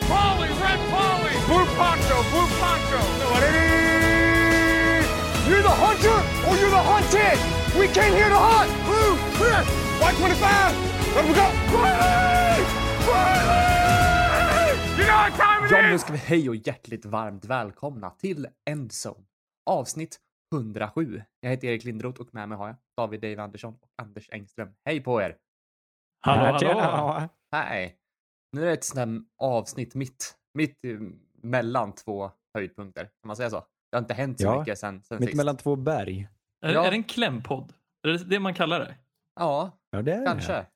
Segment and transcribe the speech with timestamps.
[0.00, 3.00] Red Polly, Red Polly, Blue Poncho, Blue Poncho.
[5.48, 7.38] You're the hunter or you're the hunted.
[7.80, 8.70] We came here to hunt.
[8.86, 9.60] Blue, clear.
[10.00, 10.74] White 25.
[11.14, 11.46] Let we go.
[11.76, 12.62] Riley!
[13.08, 14.72] Riley!
[14.98, 16.00] You know what time it Ja, nu is?
[16.00, 19.24] ska vi hej och hjärtligt varmt välkomna till Endzone.
[19.70, 20.18] Avsnitt
[20.54, 21.22] 107.
[21.40, 24.68] Jag heter Erik Lindroth och med mig har jag David Dave Andersson och Anders Engström.
[24.84, 25.36] Hej på er!
[26.20, 27.28] Hallå, Tjena, hallå.
[27.52, 27.96] Hej!
[28.52, 30.98] Nu är det ett sånt här avsnitt mitt, mitt eh,
[31.42, 33.02] mellan två höjdpunkter.
[33.04, 33.56] Kan man säga så?
[33.90, 35.36] Det har inte hänt så Ja, mycket sen, sen Mitt sist.
[35.36, 36.28] mellan två berg.
[36.66, 36.86] Är, Ja.
[36.86, 37.72] är det en klämpodd?
[38.02, 38.94] Är det det man kallar det?
[39.40, 40.52] Ja, Ja, det är kanske.
[40.52, 40.66] det.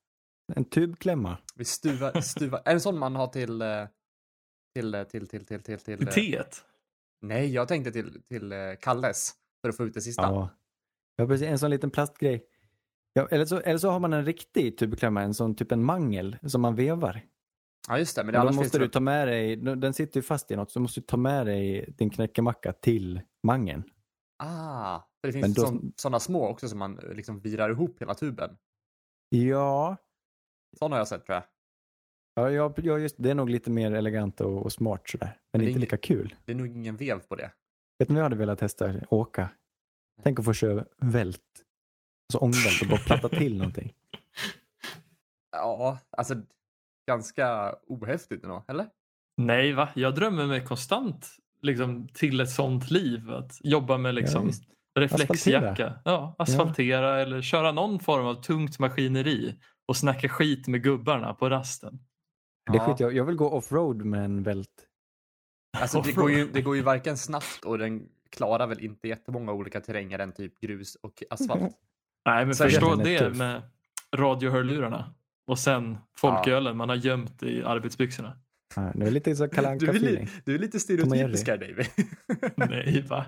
[0.54, 1.38] En tubklämma.
[1.54, 2.58] Vi stuvar, stuvar.
[2.58, 3.86] Är det en sån man har till, eh,
[4.74, 6.64] till, eh, till, till, till, till, till, Till eh, teet?
[7.22, 10.22] Nej, jag tänkte till, till Kalles för att få ut det sista.
[10.22, 10.48] Ja.
[11.16, 11.46] ja, precis.
[11.48, 12.44] En sån liten plastgrej.
[13.12, 16.36] Ja, eller, så, eller så har man en riktig tubklämma, en sån typ en mangel
[16.46, 17.22] som man vevar.
[17.88, 18.22] Ja, just det.
[18.24, 20.56] Men Men det då annars måste du ta med dig, den sitter ju fast i
[20.56, 23.82] något, så måste du ta med dig din knäckemacka till mangeln.
[24.38, 28.14] Ah, för det Men finns då- sådana små också som man liksom virar ihop hela
[28.14, 28.56] tuben.
[29.28, 29.96] Ja,
[30.78, 31.44] Sådana har jag sett tror jag.
[32.34, 35.40] ja, ja, ja just det är nog lite mer elegant och, och smart sådär.
[35.52, 36.34] Men är inte lika kul.
[36.44, 37.50] Det är nog ingen vev på det.
[37.98, 38.94] Vet ni vad jag hade velat testa?
[39.10, 39.48] Åka.
[40.22, 41.40] Tänk att få köra vält.
[42.32, 43.94] Alltså ångvält och bara platta till någonting.
[45.56, 46.34] Ja, alltså
[47.06, 48.86] ganska ohäftigt ändå, eller?
[49.36, 49.88] Nej, va?
[49.94, 51.28] Jag drömmer mig konstant
[51.62, 53.30] liksom, till ett sånt liv.
[53.30, 54.64] Att jobba med liksom, visst.
[54.98, 55.58] reflexjacka.
[55.58, 55.94] Asfaltera.
[56.04, 61.48] Ja, asfaltera eller köra någon form av tungt maskineri och snacka skit med gubbarna på
[61.50, 61.98] rasten.
[62.70, 62.86] Det är Ja.
[62.86, 64.86] skit, jag, jag vill gå offroad med en vält.
[65.78, 69.52] Alltså det går, ju, det går ju varken snabbt och den klarar väl inte jättemånga
[69.52, 71.74] olika terränger än typ grus och asfalt.
[72.26, 73.62] Nej, men Så förstå det med
[74.16, 75.14] radiohörlurarna.
[75.46, 78.36] Och sen folkölen man har gömt i arbetsbyxorna.
[78.76, 81.86] Ja, det är lite så Du är, li, du är lite stereotypisk här David.
[82.70, 83.24] Nej, va?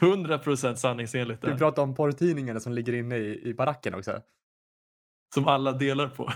[0.00, 4.20] 100% sanningsenligt Du pratar om porrtidningarna som ligger inne i, i baracken också.
[5.34, 6.30] Som alla delar på.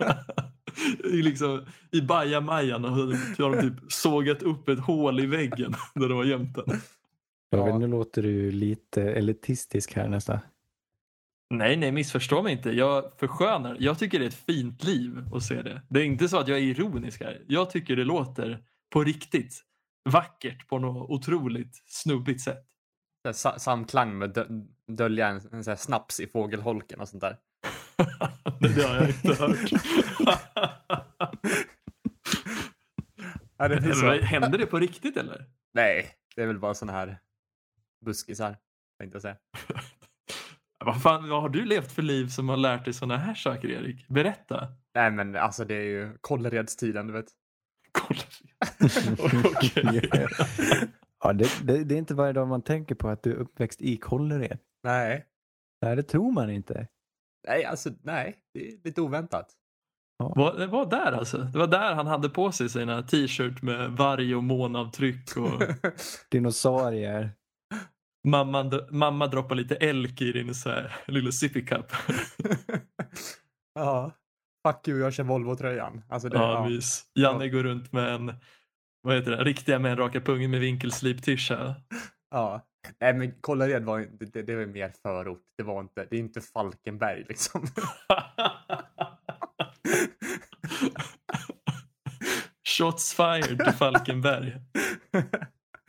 [1.04, 6.14] I, liksom, I bajamajan har de typ sågat upp ett hål i väggen där de
[6.14, 6.64] har gömt den.
[7.52, 7.78] David, Ja.
[7.78, 10.38] nu låter du lite elitistisk här nästan.
[11.54, 12.70] Nej, nej, missförstå mig inte.
[12.70, 13.76] Jag förskönar.
[13.80, 15.82] Jag tycker det är ett fint liv att se det.
[15.88, 17.44] Det är inte så att jag är ironisk här.
[17.48, 19.64] Jag tycker det låter på riktigt
[20.10, 22.66] vackert på något otroligt snubbigt sätt.
[23.56, 24.44] Samklang med dö,
[24.88, 27.36] dölja en, en så snaps i fågelholken och sånt där.
[28.60, 29.70] det har jag inte hört.
[33.56, 34.10] Ja, det finns så.
[34.10, 35.46] Eller, Hände det på riktigt eller?
[35.74, 37.18] Nej, det är väl bara såna här
[38.04, 38.56] buskisar.
[38.98, 39.36] Tänkte jag säga.
[40.84, 43.68] Vad, fan, vad har du levt för liv som har lärt dig sådana här saker
[43.68, 44.08] Erik?
[44.08, 44.68] Berätta.
[44.94, 47.26] Nej men alltså det är ju Kålleredstiden du vet.
[49.44, 50.10] Okej.
[51.24, 53.82] Ja, det, det, det är inte varje dag man tänker på att du är uppväxt
[53.82, 54.58] i Kållered.
[54.82, 55.26] Nej.
[55.82, 56.86] Nej, det tror man inte.
[57.48, 58.36] Nej alltså nej.
[58.54, 59.56] Det är lite oväntat.
[60.18, 61.38] Var, det var där alltså.
[61.38, 65.62] Det var där han hade på sig sina t-shirt med varg och månavtryck och
[66.30, 67.30] Dinosaurier.
[68.28, 71.92] Mamma, mamma droppar lite elk i din så här, lilla sippy cup.
[73.74, 74.12] ja.
[74.68, 76.02] Fuck you, jag kör Volvo-tröjan.
[76.08, 76.68] Alltså det, Ja, ja.
[76.68, 77.04] mys.
[77.14, 78.32] Janne går runt med en
[79.02, 79.44] vad heter det?
[79.44, 81.74] Riktiga män raka pungen med vinkelsliptisha.
[82.30, 82.66] ja.
[83.00, 85.44] Nej men Kållered var det, det, det var mer förort.
[85.56, 87.66] Det var inte, det är inte Falkenberg liksom.
[92.78, 94.56] Shots fired till Falkenberg.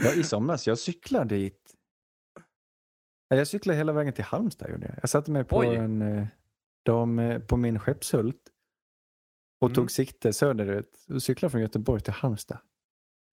[0.03, 1.60] Ja, I somras, jag cyklade dit.
[3.31, 4.69] Ja, Jag cyklade hela vägen till Halmstad.
[4.71, 4.95] Gjorde jag.
[5.01, 5.75] jag satte mig på Oj.
[5.75, 6.27] en eh,
[6.85, 8.41] dam eh, på min Skeppshult
[9.61, 9.75] och Mm.
[9.75, 12.57] tog sikte söderut och cyklade från Göteborg till Halmstad.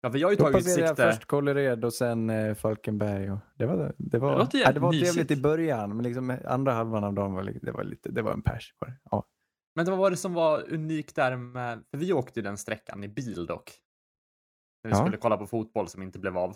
[0.01, 1.11] ja, jag har ju Då tagit passerade jag sikte.
[1.11, 3.31] först Kållered och sen eh, Falkenberg.
[3.31, 6.71] Och det var, det var, Det ja, det var trevligt i början, men liksom andra
[6.71, 8.75] halvan av dagen var, det var, lite, det var en pers.
[8.79, 8.97] var det.
[9.11, 9.25] Ja.
[9.75, 13.03] Men vad var det som var unikt där med, för vi åkte ju den sträckan
[13.03, 13.71] i bil dock.
[14.83, 15.01] När vi Ja.
[15.03, 16.55] skulle kolla på fotboll som inte blev av.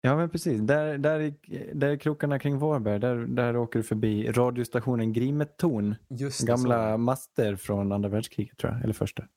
[0.00, 0.60] ja, men precis.
[0.60, 5.94] Där, där, i- där i krokarna kring Varberg, där, där åker du förbi radiostationen Grimeton.
[6.08, 6.98] Just det, Gamla så.
[6.98, 9.28] master från andra världskriget tror jag, eller första.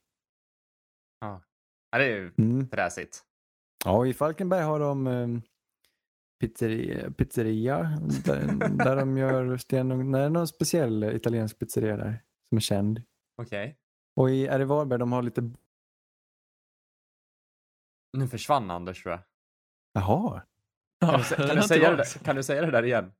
[1.19, 1.41] Ja,
[1.91, 2.69] det är ju Mm.
[2.69, 3.25] fräsigt.
[3.85, 5.41] Ja, och i Falkenberg har de um,
[6.39, 7.77] pizzeria, pizzeria
[8.25, 10.11] där, där de gör sten...
[10.11, 13.03] Nej, någon speciell italiensk pizzeria där som är känd.
[13.41, 13.77] Okej.
[14.15, 15.51] Och i, är det Varberg de har lite...
[18.17, 19.21] Nu försvann Anders tror jag.
[19.99, 20.41] Jaha,
[20.99, 23.11] Kan du, kan, du säga det där, kan du säga det där igen?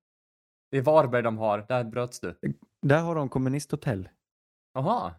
[0.72, 2.36] Det är Varberg de har, där bröts du.
[2.82, 4.10] där har de kommunisthotell.
[4.74, 5.14] Jaha.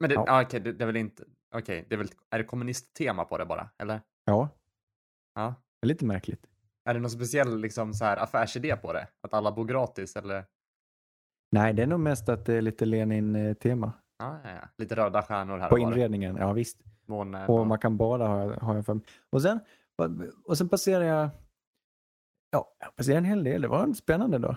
[0.00, 0.42] Men det, Ja.
[0.42, 3.44] okej, det, det är väl inte, Okej, det är väl, är det kommunisttema på det
[3.46, 3.68] bara?
[3.78, 4.00] Eller?
[4.24, 4.48] Ja,
[5.34, 5.54] Ja.
[5.80, 6.46] det är lite märkligt.
[6.84, 9.08] Är det någon speciell liksom, så här, affärsidé på det?
[9.22, 10.44] Att alla bor gratis eller?
[11.52, 14.68] Nej, det är nog mest att det är lite Lenin-tema Ja, ja, ja.
[14.78, 15.88] Lite röda stjärnor här på och var.
[15.88, 16.36] inredningen.
[16.36, 16.78] Ja, visst.
[17.06, 17.66] Månen Och och...
[17.66, 19.04] man kan bada har jag, har jag för mig.
[19.30, 19.60] Och sen,
[20.44, 21.30] och sen passerar jag
[22.50, 23.62] Ja, jag passerade en hel del.
[23.62, 24.56] Det var spännande då.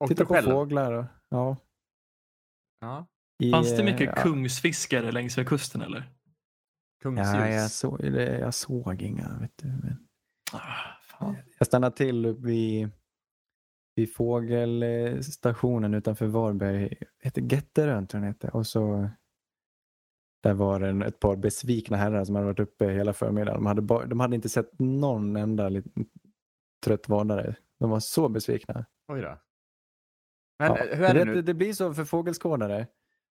[0.00, 0.50] och Titta på själv?
[0.50, 1.56] fåglar och ja.
[2.80, 3.06] Ja.
[3.42, 6.10] I, Fanns det mycket ja, kungsfiskare längs med kusten eller?
[7.02, 7.28] Kungsljus.
[7.34, 9.38] Ja, jag, såg, jag såg inga.
[9.40, 9.66] Vet du.
[9.68, 10.08] Men
[10.52, 10.58] Ah,
[11.02, 11.36] fan.
[11.58, 12.90] jag stannade till vid,
[13.96, 16.94] vid fågelstationen utanför Varberg.
[17.22, 18.48] Hette Getterön tror jag den hette.
[18.48, 19.10] Och så
[20.42, 23.54] där var det ett par besvikna herrar som hade varit uppe hela förmiddagen.
[23.54, 25.70] De hade, ba, de hade inte sett någon enda
[26.84, 27.54] trött vadare.
[27.80, 28.86] De var så besvikna.
[29.08, 29.38] Oj då.
[30.58, 31.42] Men Ja, eh, hur är det vet, nu?
[31.42, 32.86] det blir så för fågelskådare.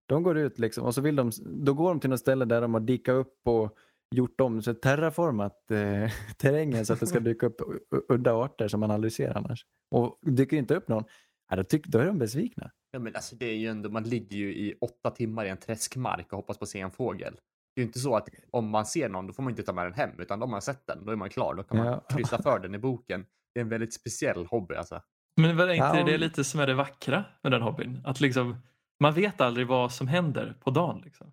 [0.06, 2.60] De går ut liksom och så vill de, då går de till något ställe där
[2.60, 3.78] de har dikat upp och
[4.14, 7.60] gjort om, så terraformat eh, terrängen så att det ska dyka upp
[8.08, 9.66] udda arter som man aldrig ser annars.
[9.90, 11.04] Och dyker inte upp någon,
[11.50, 12.70] ja, då, tyck, då är de besvikna.
[12.90, 15.56] Ja, men alltså, det är ju ändå, man ligger ju i åtta timmar i en
[15.56, 17.34] träskmark och hoppas på att se en fågel.
[17.74, 19.72] Det är ju inte så att om man ser någon, då får man inte ta
[19.72, 21.54] med den hem, utan om man har sett den, då är man klar.
[21.54, 22.00] Då kan man Ja.
[22.08, 23.26] kryssa för den i boken.
[23.54, 25.02] Det är en väldigt speciell hobby alltså.
[25.36, 28.00] Men var det inte Ja, det lite som är det vackra med den hobbyn?
[28.04, 28.56] Att liksom,
[29.00, 31.00] man vet aldrig vad som händer på dagen.
[31.04, 31.32] Liksom.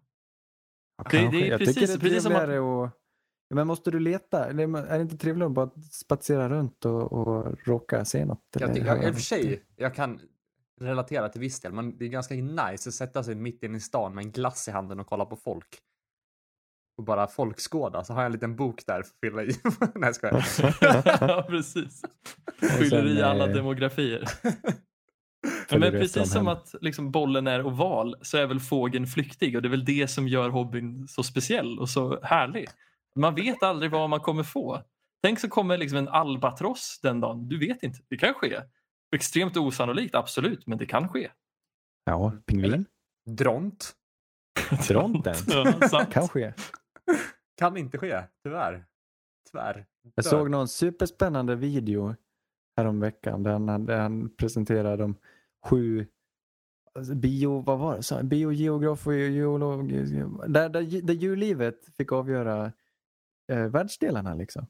[0.97, 3.00] Ja, Det- det är jag precis- tycker det är precis som att- och,
[3.55, 4.45] men måste du leta?
[4.45, 8.43] Eller Är det inte trevligare att bara spatsera runt och, och råka se något?
[8.59, 10.19] Jag, tycker- jag, I och för sig, jag kan
[10.81, 13.81] relatera till viss del, men det är ganska nice att sätta sig mitt inne i
[13.81, 15.67] stan med en glass i handen och kolla på folk.
[16.97, 19.47] Och bara folkskåda, så har jag en liten bok där för att fylla i.
[19.95, 20.45] Nej, jag skojar.
[21.27, 22.01] ja, precis.
[22.79, 24.23] Fyller i alla eh, demografier.
[25.79, 29.67] Men precis som att liksom, bollen är oval så är väl fågeln flyktig och det
[29.67, 32.67] är väl det som gör hobbyn så speciell och så härlig.
[33.15, 34.81] Man vet aldrig vad man kommer få.
[35.23, 37.47] Tänk så kommer liksom en albatross den dagen.
[37.47, 37.99] Du vet inte.
[38.09, 38.61] Det kan ske.
[39.15, 41.31] Extremt osannolikt, absolut, men det kan ske.
[42.05, 42.85] Ja, pingvin.
[43.29, 43.95] Dront.
[44.87, 45.35] Dronten.
[45.47, 46.09] Ja, sant.
[46.13, 46.53] Kanske.
[47.57, 48.85] Kan inte ske, tyvärr.
[49.51, 49.85] Tyvärr.
[50.15, 50.29] Jag Dör.
[50.29, 52.15] såg någon superspännande video
[52.77, 55.15] häromveckan där han, där han presenterade de
[55.65, 56.07] sju
[56.93, 59.89] alltså bio, vad var det, Så- biogeograf och geolog,
[60.47, 62.71] där, där, där djurlivet fick avgöra
[63.51, 64.67] eh, världsdelarna liksom.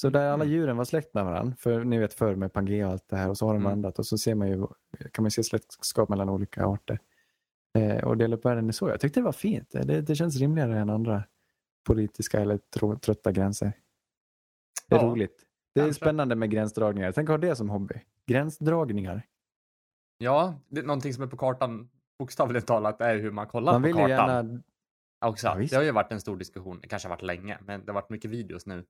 [0.00, 0.48] Så där alla Mm.
[0.48, 3.28] djuren var släkt med varandra, för ni vet förr med Pangea och allt det här
[3.28, 3.70] och så har de Mm.
[3.70, 4.66] vandrat och så ser man ju,
[5.12, 6.98] kan man se släktskap mellan olika arter.
[7.78, 8.88] Eh, och dela upp världen är så.
[8.88, 9.70] Jag tyckte det var fint.
[9.70, 11.24] Det, det känns rimligare än andra
[11.86, 13.72] politiska eller tro, trötta gränser.
[14.88, 15.44] Det är Ja, roligt.
[15.74, 17.12] Det är spännande med gränsdragningar.
[17.12, 17.94] Tänk att ha det som hobby.
[18.26, 19.22] Gränsdragningar.
[20.18, 23.82] Ja, det är någonting som är på kartan bokstavligt talat är hur man kollar Man
[23.82, 24.28] på vill ju kartan.
[24.46, 24.62] gärna...
[25.26, 27.80] Också, Ja, det har ju varit en stor diskussion, det kanske har varit länge, men
[27.84, 28.84] det har varit mycket videos nu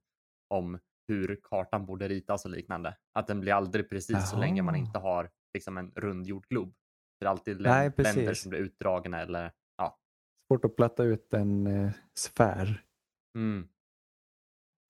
[0.54, 0.78] om
[1.08, 2.96] hur kartan borde ritas och liknande.
[3.14, 6.74] Att den blir aldrig precis så länge man inte har liksom en rund jordglob.
[7.20, 8.42] Det är alltid Nej, län- länder precis.
[8.42, 9.98] som blir utdragna eller ja.
[10.48, 12.82] Svårt att platta ut en eh, sfär.
[13.38, 13.68] Mm.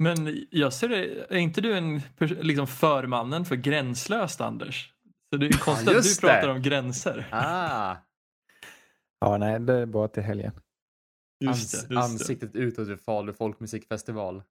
[0.03, 4.95] Men jag ser det, är inte du en liksom förmannen för gränslöst Anders?
[5.33, 6.53] Så det är konstigt att du pratar det.
[6.53, 7.29] om gränser.
[7.33, 7.97] Ah,
[9.21, 10.53] Ja, nej, det är bara till helgen.
[11.41, 14.43] Just ans- det, just ansiktet utåt vid Falu folkmusikfestival.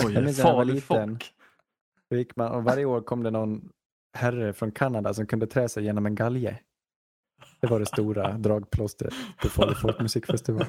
[0.00, 0.06] det.
[0.06, 0.80] Oj, liten.
[0.80, 1.34] folk.
[2.10, 3.68] Då gick man, och varje år kom det någon
[4.16, 6.60] herre från Kanada som kunde trä sig genom en galge.
[7.60, 10.66] Det var det stora dragplåstret på Falu folkmusikfestival.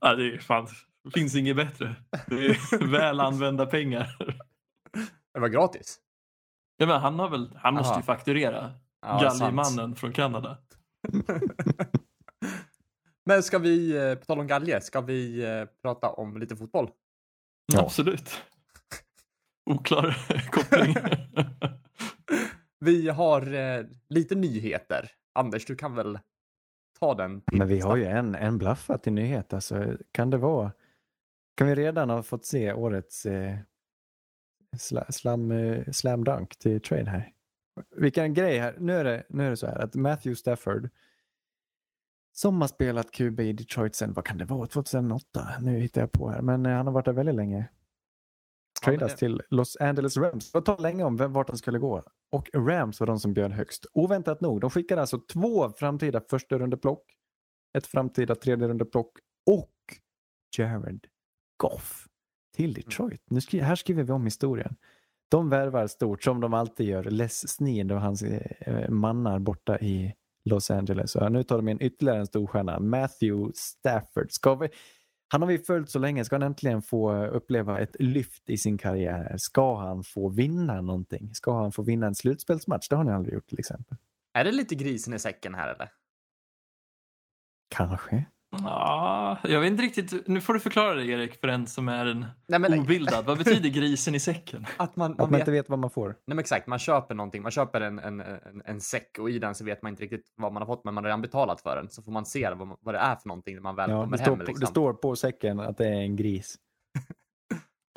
[0.00, 0.68] ja, det är fan,
[1.04, 1.96] det finns inget bättre.
[2.26, 4.16] Det är väl använda pengar.
[5.34, 6.00] Det var gratis.
[6.76, 8.72] Ja, men han, har väl, han måste ju fakturera.
[9.00, 9.40] Ja, sant.
[9.40, 10.58] Galgemannen från Kanada.
[13.26, 16.90] Men ska vi, eh, på tal om galge, ska vi eh, prata om lite fotboll?
[17.72, 17.80] Ja.
[17.80, 18.42] Absolut.
[19.70, 20.16] Oklar
[20.50, 20.94] koppling.
[22.80, 25.10] Vi har eh, lite nyheter.
[25.32, 26.18] Anders, du kan väl
[27.00, 27.42] ta den?
[27.52, 29.52] Men vi har ju en, en blaffa till nyhet.
[29.52, 30.72] Alltså, kan det vara...
[31.56, 33.56] Kan vi redan ha fått se årets eh,
[34.78, 37.32] sla, slam, eh, slam dunk till trade här?
[37.96, 38.76] Vilken grej här.
[38.78, 40.88] Nu är, det, nu är det så här att Matthew Stafford
[42.32, 45.48] som har spelat QB i Detroit sen, vad kan det vara, 2008?
[45.60, 47.58] Nu hittar jag på här, men eh, han har varit där väldigt länge.
[47.58, 50.52] Ja, Tradas det- till Los Angeles Rams.
[50.52, 52.02] Det var länge om vem- vart han skulle gå.
[52.30, 53.86] Och Rams var de som bjöd högst.
[53.92, 57.04] Oväntat nog, de skickade alltså två framtida första rundeplock,
[57.78, 59.70] ett framtida tredje rundeplock och
[60.58, 61.06] Jared
[61.56, 62.06] Goff
[62.54, 63.22] till Detroit.
[63.30, 64.76] Nu skri- här skriver vi om historien.
[65.28, 67.04] De värvar stort som de alltid gör.
[67.04, 70.14] Les Snead och hans eh, mannar borta i
[70.44, 71.10] Los Angeles.
[71.12, 74.32] Så nu tar de in ytterligare en storstjärna, Matthew Stafford.
[74.32, 74.68] Ska vi,
[75.28, 76.24] han har vi följt så länge.
[76.24, 79.34] Ska han äntligen få uppleva ett lyft i sin karriär?
[79.38, 81.34] Ska han få vinna någonting?
[81.34, 82.88] Ska han få vinna en slutspelsmatch?
[82.88, 83.96] Det har han aldrig gjort till exempel.
[84.32, 85.88] Är det lite grisen i säcken här eller?
[87.68, 88.24] Kanske.
[88.62, 90.28] Ja, jag vet inte riktigt.
[90.28, 93.24] Nu får du förklara det Erik för en som är en Nej, men, obildad.
[93.24, 94.66] Vad betyder grisen i säcken?
[94.76, 96.08] att man, Att man man vet, inte vet vad man får.
[96.08, 99.38] nej men exakt, man köper någonting, man köper en, en, en, en säck och i
[99.38, 101.60] den så vet man inte riktigt vad man har fått men man har redan betalat
[101.60, 103.76] för den så får man se vad, man- vad det är för någonting när man
[103.76, 104.38] väl Ja, kommer hem.
[104.38, 104.60] på, Liksom.
[104.60, 106.56] det står på säcken att det är en gris.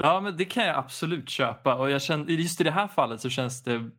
[0.04, 1.76] Ja, men det kan jag absolut köpa.
[1.76, 3.90] Och jag känner, just i det här fallet så känns det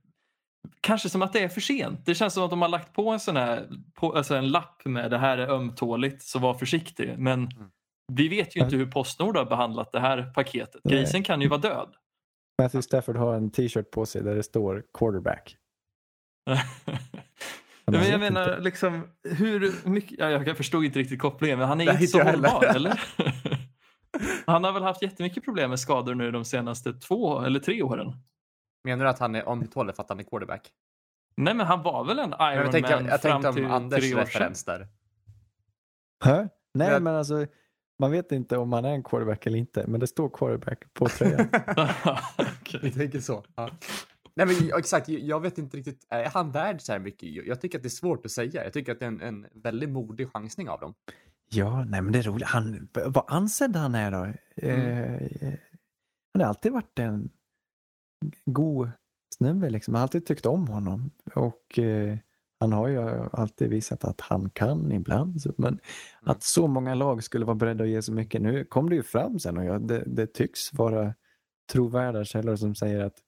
[0.81, 2.07] kanske som att det är för sent.
[2.07, 4.85] Det känns som att de har lagt på en sån här på, alltså en lapp
[4.85, 7.15] med det här är ömtåligt så var försiktig.
[7.19, 7.71] Men Mm.
[8.13, 10.81] vi vet ju inte hur Postnord har behandlat det här paketet.
[10.85, 10.95] Nej.
[10.95, 11.89] Grisen kan ju vara död.
[12.63, 15.57] Matthew Stafford har en t-shirt på sig där det står quarterback.
[17.87, 18.61] Men jag menar, inte.
[18.63, 20.19] liksom, hur mycket...
[20.19, 23.01] Ja, jag förstod inte riktigt kopplingen, men han är Nej, inte så hållbar, eller?
[24.47, 28.13] han har väl haft jättemycket problem med skador nu de senaste två eller tre åren.
[28.89, 30.71] Menar du att han är omtålig för att han är quarterback?
[31.37, 33.65] Nej, men han var väl en Men jag Iron tänkte, Man jag fram tänkte till
[33.65, 34.27] om Anders tre år sedan.
[34.27, 34.89] referens där.
[36.25, 36.49] Hä?
[36.75, 37.47] Nej, Jag- men alltså
[37.99, 41.09] man vet inte om man är en quarterback eller inte, men det står quarterback på
[41.09, 41.49] tröjan.
[42.39, 42.81] Okej.
[42.83, 43.45] Vi tänker så.
[43.57, 43.71] Ja.
[44.35, 47.29] Nej men exakt, jag vet inte riktigt, är han värd så här mycket?
[47.29, 48.65] Jag- Jag tycker att det är svårt att säga.
[48.65, 50.95] Jag tycker att det är en, en väldigt modig chansning av dem.
[51.51, 52.47] ja, nej men det är roligt.
[52.47, 54.25] Han, vad ansedd han är då?
[54.67, 55.53] Eh,
[56.33, 57.31] han har alltid varit en
[58.45, 58.91] god
[59.35, 59.95] snubbe liksom.
[59.95, 61.11] Jag har alltid tyckt om honom.
[61.35, 62.19] Och eh,
[62.61, 62.99] han har ju
[63.33, 65.43] alltid visat att han kan ibland.
[65.43, 65.81] Så, men
[66.21, 68.43] att så många lag skulle vara beredda att ge så mycket.
[68.43, 71.15] Nu kom det ju fram sen och jag, det, det tycks vara
[71.73, 73.23] trovärda källor som säger att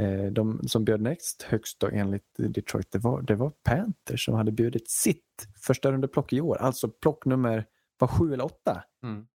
[0.00, 4.34] eh, de som bjöd näst högst då enligt Detroit, det var, det var Panthers som
[4.34, 6.56] hade bjudit sitt första rundeplock i år.
[6.56, 7.66] Alltså plock nummer
[7.98, 9.26] var sju eller åtta Mm.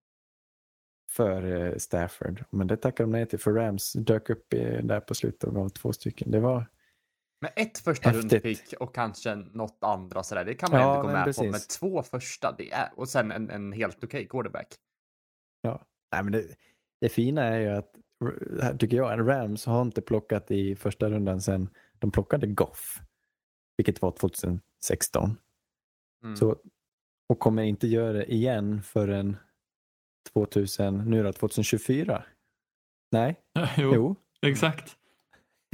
[1.16, 2.44] För eh, Stafford.
[2.50, 5.56] Men det tackade de nej till för Rams dök upp eh, där på slutet och
[5.56, 6.32] gav två stycken.
[6.32, 6.66] Det var
[7.42, 11.14] Men ett första rundpick och kanske något andra sådär, det kan man Ja, ändå gå
[11.14, 11.26] med på.
[11.26, 11.52] precis.
[11.52, 14.68] Men två första, det är, och sen en, en helt okej quarterback.
[16.12, 16.46] Nej, men det,
[17.02, 17.96] det fina är ju att,
[18.80, 21.70] tycker jag, Rams har inte plockat i första rundan sen
[22.00, 23.00] de plockade Goff,
[23.78, 25.38] vilket var 2016.
[26.24, 26.36] Mm.
[26.36, 26.58] Så,
[27.30, 29.38] och kommer inte göra det igen förrän
[30.34, 32.24] 2000, nu då, 2024.
[33.12, 33.36] Nej,
[33.78, 34.16] jo, jo.
[34.42, 34.96] exakt.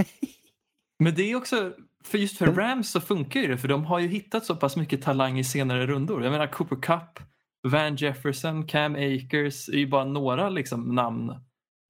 [1.00, 4.00] Men det är också, för just för Rams så funkar ju det för de har
[4.00, 6.24] ju hittat så pass mycket talang i senare rundor.
[6.24, 7.20] Jag menar Cooper Cup,
[7.67, 11.34] Van Jefferson, Cam Akers är ju bara några liksom namn.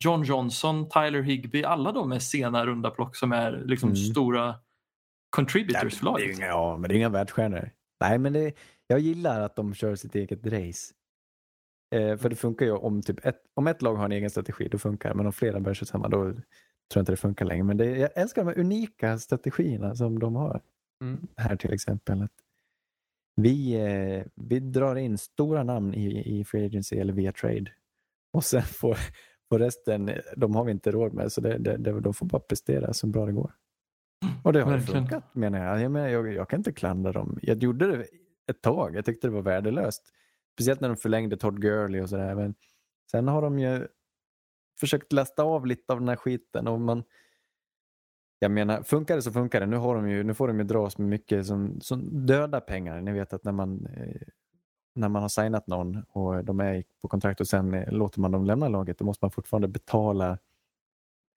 [0.04, 3.96] John Johnson, Tyler Higby, alla de är sena runda plock som är liksom Mm.
[3.96, 4.56] stora
[5.30, 6.40] contributors för laget.
[6.40, 7.70] ja, men det är inga världsstjärnor.
[8.02, 8.54] Nej, men det,
[8.88, 10.94] jag gillar att de kör sitt eget race.
[11.92, 14.68] Eh, för det funkar ju om, typ ett, om ett lag har en egen strategi,
[14.68, 15.16] då funkar det.
[15.16, 16.42] Men om flera börjar köra samma, då tror
[16.94, 17.64] jag inte det funkar längre.
[17.64, 20.62] Men det, jag älskar de här unika strategierna som de har.
[21.02, 21.28] Mm.
[21.38, 22.22] Här till exempel.
[22.22, 22.32] Att
[23.36, 27.72] vi, eh, vi drar in stora namn i, i Free Agency eller via trade.
[28.34, 28.98] Och sen får,
[29.50, 31.32] får resten, de har vi inte råd med.
[31.32, 33.52] Så det, det, det, de får bara prestera så bra det går.
[34.44, 35.02] Och det har Verkligen.
[35.02, 35.82] funkat menar jag.
[35.82, 36.34] Jag, menar, jag.
[36.34, 37.40] Jag kan inte klandra dem.
[37.42, 38.06] Jag gjorde det
[38.48, 38.96] ett tag.
[38.96, 40.04] Jag tyckte det var värdelöst.
[40.54, 42.36] Speciellt när de förlängde Todd Gurley och sådär.
[42.36, 42.56] Men
[43.12, 43.88] sen har de ju
[44.80, 46.68] försökt lasta av lite av den här skiten.
[46.68, 47.04] Och man,
[48.40, 49.66] jag menar, funkar det så funkar det.
[49.66, 53.02] Nu, har de ju, nu får de ju dras med mycket som, som döda pengar.
[53.02, 54.22] Ni vet att när man, eh,
[54.96, 58.32] när man har signat någon och de är på kontrakt och sen eh, låter man
[58.32, 60.38] dem lämna laget, då måste man fortfarande betala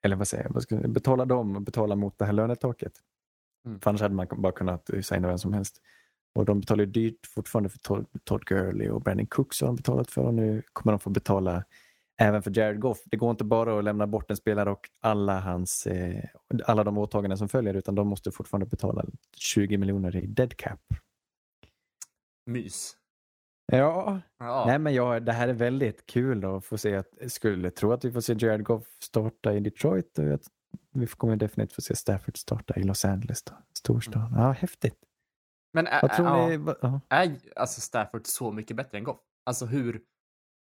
[0.05, 2.93] eller vad säger jag, betala dem och betala mot det här lönetaket.
[3.67, 3.81] Mm.
[3.81, 5.81] För annars hade man bara kunnat signa vem som helst.
[6.35, 9.77] Och de betalar ju dyrt fortfarande för Todd, Todd Gurley och Brandon Cooks har de
[9.77, 11.65] betalat för och nu kommer de få betala
[12.21, 13.03] även för Jared Goff.
[13.05, 16.25] Det går inte bara att lämna bort en spelare och alla, hans, eh,
[16.65, 19.05] alla de åtaganden som följer utan de måste fortfarande betala
[19.37, 20.81] 20 miljoner i dead cap.
[22.51, 22.97] Mys.
[23.73, 24.65] Ja, Ja.
[24.67, 27.93] nej men ja, det här är väldigt kul då att få se att, skulle tro
[27.93, 30.43] att vi får se Jared Goff starta i Detroit och att
[30.93, 34.33] vi kommer definitivt få se Stafford starta i Los Angeles då, storstad.
[34.37, 34.97] Ja, häftigt.
[35.75, 36.75] Men är, Vad tror ja, ni?
[36.83, 37.01] Ja.
[37.09, 39.21] är alltså Stafford så mycket bättre än Goff?
[39.45, 40.03] Alltså hur,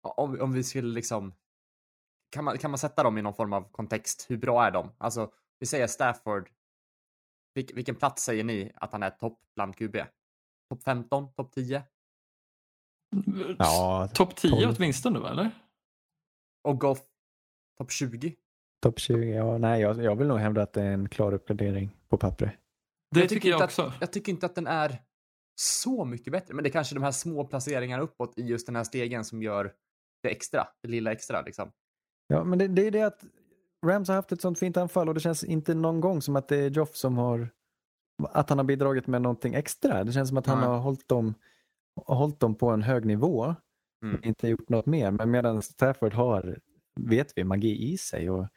[0.01, 1.33] om, om vi skulle liksom,
[2.31, 4.25] kan man, kan man sätta dem i någon form av kontext?
[4.29, 4.91] Hur bra är de?
[4.97, 6.49] Alltså, vi säger Stafford,
[7.53, 9.97] vilk, vilken plats säger ni att han är topp bland QB?
[10.69, 11.33] Topp 15?
[11.33, 11.83] Topp 10?
[13.57, 14.75] Ja, Topp 10 tolv.
[14.77, 15.51] åtminstone va, eller?
[16.63, 17.01] Och Goff
[17.77, 18.35] topp 20?
[18.81, 19.35] topp 20.
[19.35, 22.53] Ja, nej, jag, jag vill nog hävda att det är en klar uppgradering på pappret.
[23.15, 23.81] Det jag tycker jag inte också.
[23.81, 25.01] Att, jag tycker inte att den är
[25.55, 28.75] så mycket bättre, men det är kanske de här små placeringarna uppåt i just den
[28.75, 29.73] här stegen som gör
[30.23, 31.71] det extra, det lilla extra liksom.
[32.27, 33.23] Ja, men det, det är det att
[33.85, 36.47] Rams har haft ett sånt fint anfall och det känns inte någon gång som att
[36.47, 37.49] det är Joff som har
[38.23, 40.03] att han har bidragit med någonting extra.
[40.03, 40.67] Det känns som att han Nej.
[40.67, 41.33] har hållit dem,
[42.05, 43.55] hållit dem på en hög nivå.
[44.03, 44.19] Mm.
[44.23, 45.11] Inte gjort något mer.
[45.11, 46.59] Men medan Stafford har,
[46.99, 48.29] vet vi, magi i sig.
[48.29, 48.47] Och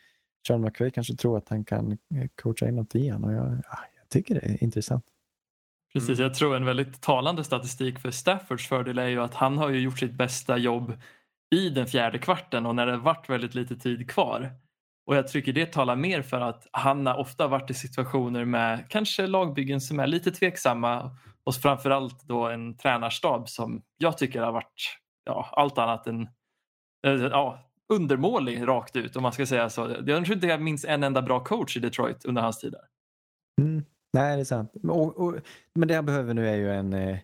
[0.47, 1.99] Sean McVay kanske tror att han kan
[2.43, 3.31] coacha in något i honom.
[3.31, 5.05] Och jag, ja, jag tycker det är intressant.
[5.93, 9.69] Precis, jag tror en väldigt talande statistik för Staffords fördel är ju att han har
[9.69, 10.93] ju gjort sitt bästa jobb
[11.55, 14.53] i den fjärde kvarten och när det varit väldigt lite tid kvar.
[15.07, 18.87] Och jag tycker det talar mer för att han har ofta varit i situationer med
[18.88, 24.53] kanske lagbyggen som är lite tveksamma och framförallt då en tränarstab som jag tycker har
[24.53, 26.23] varit ja, allt annat än
[27.07, 29.97] eh, ja, undermålig rakt ut om man ska säga så.
[30.07, 32.85] Jag tror inte jag minns en enda bra coach i Detroit under hans tid där.
[33.61, 33.85] Mm.
[34.12, 34.73] Nej, det är sant.
[34.83, 35.35] Och, och,
[35.75, 37.19] men det han behöver nu är ju en, eh,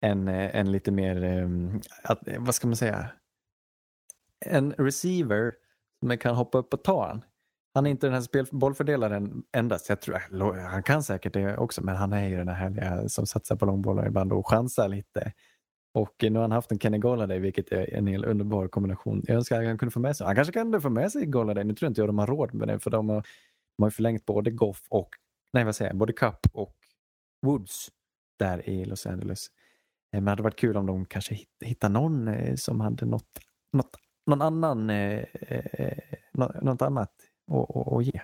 [0.00, 3.10] en, eh, en lite mer, ehm, att, eh, vad ska man säga,
[4.46, 5.52] en receiver
[6.00, 7.22] som kan hoppa upp och ta han.
[7.74, 9.88] Han är inte den här spel, bollfördelaren endast.
[9.88, 13.26] Jag tror, han kan säkert det också, men han är ju den här härliga som
[13.26, 15.32] satsar på långbollar ibland och chansar lite.
[15.94, 19.22] Och nu har han haft en Kenny Golladay, vilket är en helt underbar kombination.
[19.26, 21.64] Jag önskar att han kunde få med sig, han kanske kan få med sig Golladay.
[21.64, 23.26] Nu tror jag inte jag de har råd med det, för de har,
[23.76, 25.08] de har ju förlängt både Goff och,
[25.52, 26.74] nej vad säger jag, både Cup och
[27.46, 27.88] Woods
[28.38, 29.46] där i Los Angeles.
[30.12, 33.06] Eh, Men det hade varit kul om de kanske hitt- hittar någon eh, som hade
[33.06, 33.38] något,
[33.72, 33.90] något,
[34.26, 35.24] någon annan, eh,
[36.32, 37.12] nå- något annat
[37.96, 38.20] att, ge.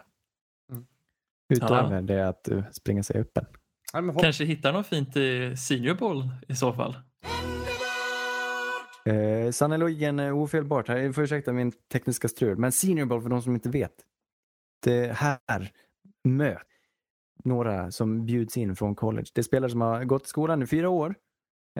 [0.73, 0.87] Mm.
[1.55, 2.01] Utöver Ja.
[2.03, 3.47] det att springa sig öppen.
[3.93, 6.97] Ja, Kanske hittar något fint i Senior Bowl i så fall.
[9.07, 10.89] Eh, Sannerligen ofelbart.
[10.89, 12.59] Här, jag får ursäkta min tekniska strul.
[12.59, 13.95] Men Senior Bowl för de som inte vet.
[14.83, 15.71] Det här
[16.25, 16.67] möt
[17.45, 19.27] några som bjuds in från college.
[19.35, 21.15] Det är spelare som har gått i skolan i fyra år.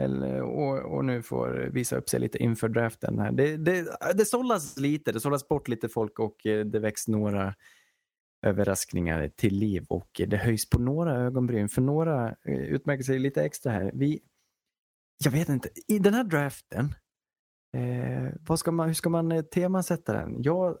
[0.01, 3.19] Eller, och, och nu får visa upp sig lite inför draften.
[3.19, 3.31] Här.
[3.31, 7.55] Det, det, det sållas lite, det sållas bort lite folk och eh, det väcks några
[8.45, 11.69] överraskningar till liv och det höjs på några ögonbryn.
[11.69, 13.91] För några eh, utmärker sig lite extra här.
[13.93, 14.19] Vi,
[15.23, 16.93] jag vet inte, i den här draften
[17.75, 20.43] Eh, vad ska man, hur ska man eh, temasätta den?
[20.43, 20.77] Jag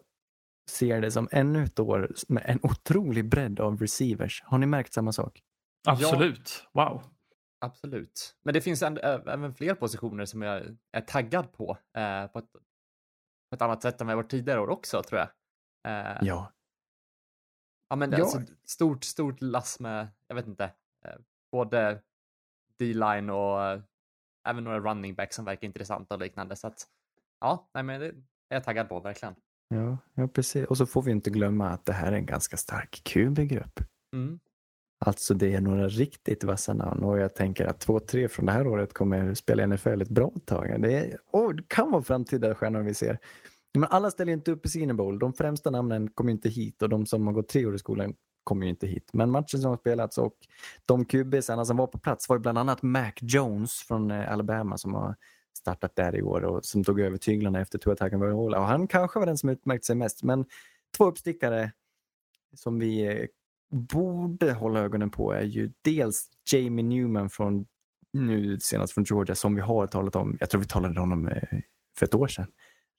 [0.69, 4.43] ser det som ännu ett år med en otrolig bredd av receivers.
[4.45, 5.43] Har ni märkt samma sak?
[5.87, 6.67] Absolut.
[6.73, 7.03] Wow.
[7.59, 8.35] Absolut.
[8.43, 11.77] Men det finns en, även fler positioner som jag är taggad på.
[11.97, 12.51] Eh, på, ett,
[13.49, 15.29] på ett annat sätt än vad jag varit tidigare år också, tror jag.
[15.91, 16.51] Eh, Ja.
[17.89, 18.17] Ja, men Ja.
[18.17, 20.63] alltså, stort, stort lass med, jag vet inte,
[21.05, 21.15] eh,
[21.51, 22.01] både
[22.79, 23.81] D-line och eh,
[24.47, 26.55] även några running backs som verkar intressanta och liknande.
[26.55, 26.87] Så att,
[27.39, 28.15] ja, nej, men det är
[28.49, 29.35] jag taggad på, verkligen.
[29.67, 30.65] Ja, ja, precis.
[30.65, 33.79] Och så får vi inte glömma att det här är en ganska stark QB-grupp.
[34.13, 34.39] Mm.
[35.05, 38.51] Alltså det är några riktigt vassa namn och jag tänker att två, tre från det
[38.51, 40.81] här året kommer spela i NFL ett bra tag.
[40.81, 43.19] Det, är, oh, det kan vara framtida stjärnor vi ser.
[43.73, 45.19] Men alla ställer inte upp i Senior Bowl.
[45.19, 48.13] De främsta namnen kommer inte hit och de som har gått tre år i skolan
[48.43, 49.09] kommer ju inte hit.
[49.13, 50.33] Men matchen som har spelats och
[50.85, 54.77] de QBsarna som var på plats var ju bland annat Mac Jones från eh, Alabama
[54.77, 55.15] som har
[55.57, 58.59] startat där i år och som tog över tyglarna efter Tua Tagovailoa.
[58.59, 60.23] Och han kanske var den som utmärkte sig mest.
[60.23, 60.45] Men
[60.97, 61.71] två uppstickare
[62.53, 63.25] som vi eh,
[63.71, 67.65] borde hålla ögonen på är ju dels Jamie Newman från
[68.13, 70.37] nu senast från Georgia som vi har talat om.
[70.39, 71.59] Jag tror vi talade om honom eh,
[71.97, 72.47] för ett år sedan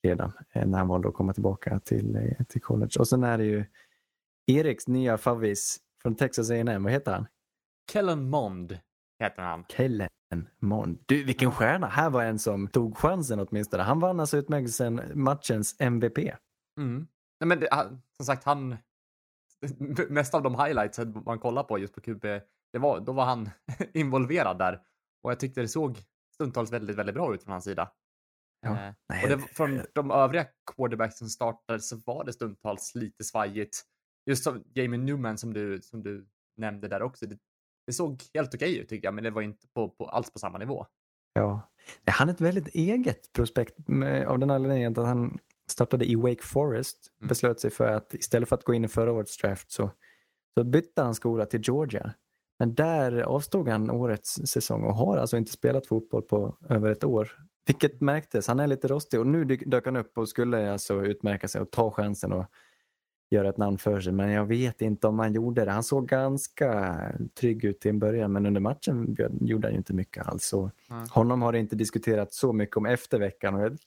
[0.03, 2.91] redan eh, när han valde att komma tillbaka till, till college.
[2.99, 3.65] Och sen är det ju
[4.47, 6.83] Eriks nya favvis från Texas A&M.
[6.83, 7.27] Vad heter han?
[7.93, 8.79] Kellen Mond
[9.19, 9.65] heter han.
[9.69, 10.09] Kellen
[10.59, 10.99] Mond.
[11.07, 11.87] Du, vilken stjärna!
[11.87, 13.83] Här var en som tog chansen åtminstone.
[13.83, 16.19] Han vann alltså utmärkelsen matchens MVP.
[16.81, 17.07] Mm.
[17.41, 18.77] Nej, men det, han- som sagt, han...
[20.09, 22.23] Mesta av de highlights man kollar på just på QB,
[22.73, 23.51] det var, då var han
[23.95, 24.83] involverad där.
[25.23, 25.99] Och jag tyckte det såg
[26.35, 27.93] stundtals väldigt, väldigt bra ut från hans sida.
[28.61, 28.71] Ja.
[28.87, 33.25] Eh, Nej, och det, från de övriga quarterbacks som startade så var det stundtals lite
[33.25, 33.83] svajigt.
[34.31, 36.27] Just som Jamie Newman som du, som du
[36.57, 37.27] nämnde där också.
[37.27, 37.39] Det,
[37.87, 40.39] det såg helt okej ut tyckte jag, men det var inte på, på, alls på
[40.39, 40.87] samma nivå.
[41.33, 41.61] Ja.
[42.07, 45.39] Han är ett väldigt eget prospekt med, av den anledningen att han
[45.71, 47.13] startade i Wake Forest.
[47.21, 47.29] Mm.
[47.29, 49.91] Beslöt sig för att istället för att gå in i förra årets draft så,
[50.59, 52.15] så bytte han skola till Georgia.
[52.59, 57.05] Men där avstod han årets säsong och har alltså inte spelat fotboll på över ett
[57.05, 57.29] år.
[57.67, 58.49] Vilket märktes.
[58.49, 61.71] Han är lite rostig och nu dök han upp och skulle alltså utmärka sig och
[61.71, 62.47] ta chansen och
[63.31, 64.13] göra ett namn för sig.
[64.13, 65.71] Men jag vet inte om han gjorde det.
[65.71, 66.99] Han såg ganska
[67.41, 70.53] trygg ut till en början men under matchen bjöd- gjorde han ju inte mycket alls.
[70.53, 71.09] Och Mm.
[71.11, 73.55] Honom har det inte diskuterats så mycket om efter veckan.
[73.55, 73.79] Och jag,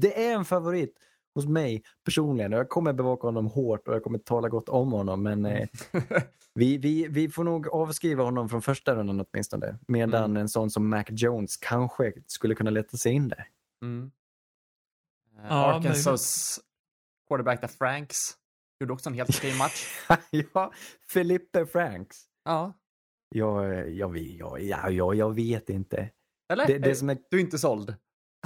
[0.00, 0.94] det är en favorit.
[1.34, 2.52] hos mig personligen.
[2.52, 5.22] Jag kommer bevaka honom hårt och jag kommer tala gott om honom.
[5.22, 5.68] Men eh,
[6.54, 9.78] vi, vi, vi får nog avskriva honom från första rundan åtminstone.
[9.88, 10.36] Medan Mm.
[10.36, 13.48] en sån som Mac Jones kanske skulle kunna leta sig in där.
[13.82, 14.10] Mm.
[15.38, 16.58] Eh, Ja, Arkansas
[17.28, 18.16] quarterback där Franks
[18.80, 20.06] gjorde också en helt okej match.
[20.54, 20.72] ja,
[21.08, 22.24] Felipe Franks.
[22.44, 22.72] Ja.
[23.34, 26.10] Jag, jag, jag, jag, jag, jag vet inte.
[26.52, 26.66] Eller?
[26.66, 27.94] Det, det som är, Du är inte såld?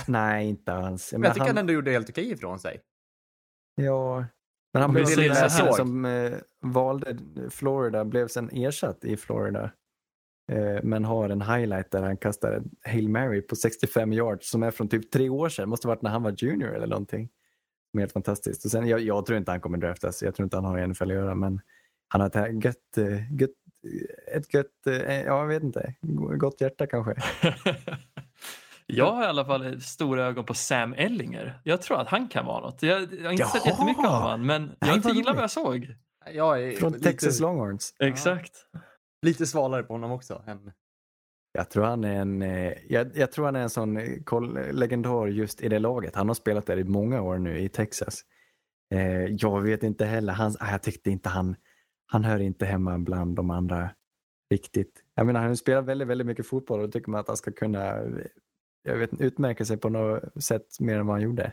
[0.07, 1.13] nej, inte alls.
[1.13, 2.81] Men jag tycker han, han ändå gjorde helt okej ifrån sig.
[3.75, 4.25] Ja,
[4.73, 5.73] men han blev så där här.
[5.73, 7.19] som eh, valde
[7.51, 9.71] Florida, blev sen ersatt i Florida.
[10.53, 14.63] Eh, men har en highlight där han kastar en Hail Mary på 65 yards som
[14.63, 15.69] är från typ tre år sedan.
[15.69, 17.29] Måste varit när han var junior eller någonting.
[17.99, 18.65] Helt fantastiskt.
[18.65, 20.23] Och sen, jag, jag tror inte han kommer draftas.
[20.23, 21.35] Jag tror inte han har i NFL att göra.
[21.35, 21.61] Men
[22.09, 23.51] han har ett här gött, eh, gött,
[24.35, 25.95] ett gött, eh, ja jag vet inte,
[26.37, 27.15] gott hjärta kanske.
[28.93, 31.61] Jag har i alla fall stora ögon på Sam Ellinger.
[31.65, 32.83] Jag tror att han kan vara något.
[32.83, 33.73] Jag, jag har inte sett Jaha!
[33.73, 35.95] jättemycket av honom, men jag gillar vad jag såg.
[36.33, 37.95] Jag är Från lite, Texas Longhorns.
[37.99, 38.53] Exakt.
[39.27, 40.43] lite svalare på honom också.
[40.47, 40.73] Än...
[41.53, 44.59] Jag tror han är en, eh, jag, jag tror han är en sån eh, koll-
[44.73, 46.15] legendar just i det laget.
[46.17, 48.21] Han har spelat där i många år nu i Texas.
[48.95, 51.57] Eh, jag vet inte heller, han, ah, jag tyckte inte han,
[52.07, 53.91] han hör inte hemma bland de andra
[54.51, 55.05] riktigt.
[55.15, 57.53] Jag menar han spelar väldigt, väldigt mycket fotboll och då tycker man att han ska
[57.53, 58.05] kunna eh,
[58.83, 61.53] jag vet, inte, utmärka sig på något sätt mer än vad han gjorde.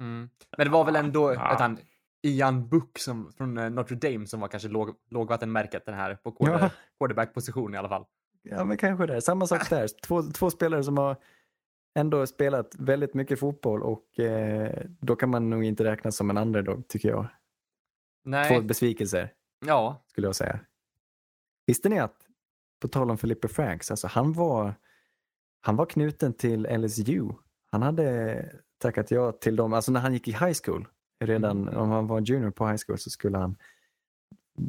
[0.00, 0.28] Mm.
[0.56, 1.78] Men det var väl ändå att han,
[2.22, 6.32] Ian Book som, från eh, Notre Dame som var kanske låg, lågvattenmärket den här på
[6.32, 6.70] quarter, Ja.
[6.98, 8.04] quarterback-position i alla fall.
[8.44, 9.22] Ja men kanske det.
[9.22, 9.88] Samma sak där.
[10.06, 11.16] Två, två spelare som har
[11.94, 16.38] ändå spelat väldigt mycket fotboll och eh, då kan man nog inte räknas som en
[16.38, 17.22] underdog tycker jag.
[18.24, 19.32] Två Nej, besvikelser.
[19.66, 20.02] ja.
[20.06, 20.60] skulle jag säga.
[21.66, 22.16] Visste ni att,
[22.80, 24.74] på tal om Felipe Franks, alltså han var,
[25.60, 27.28] han var knuten till LSU.
[27.70, 30.88] Han hade tackat ja till dem, alltså när han gick i high school,
[31.20, 31.76] redan Mm.
[31.80, 33.56] om han var junior på high school så skulle han,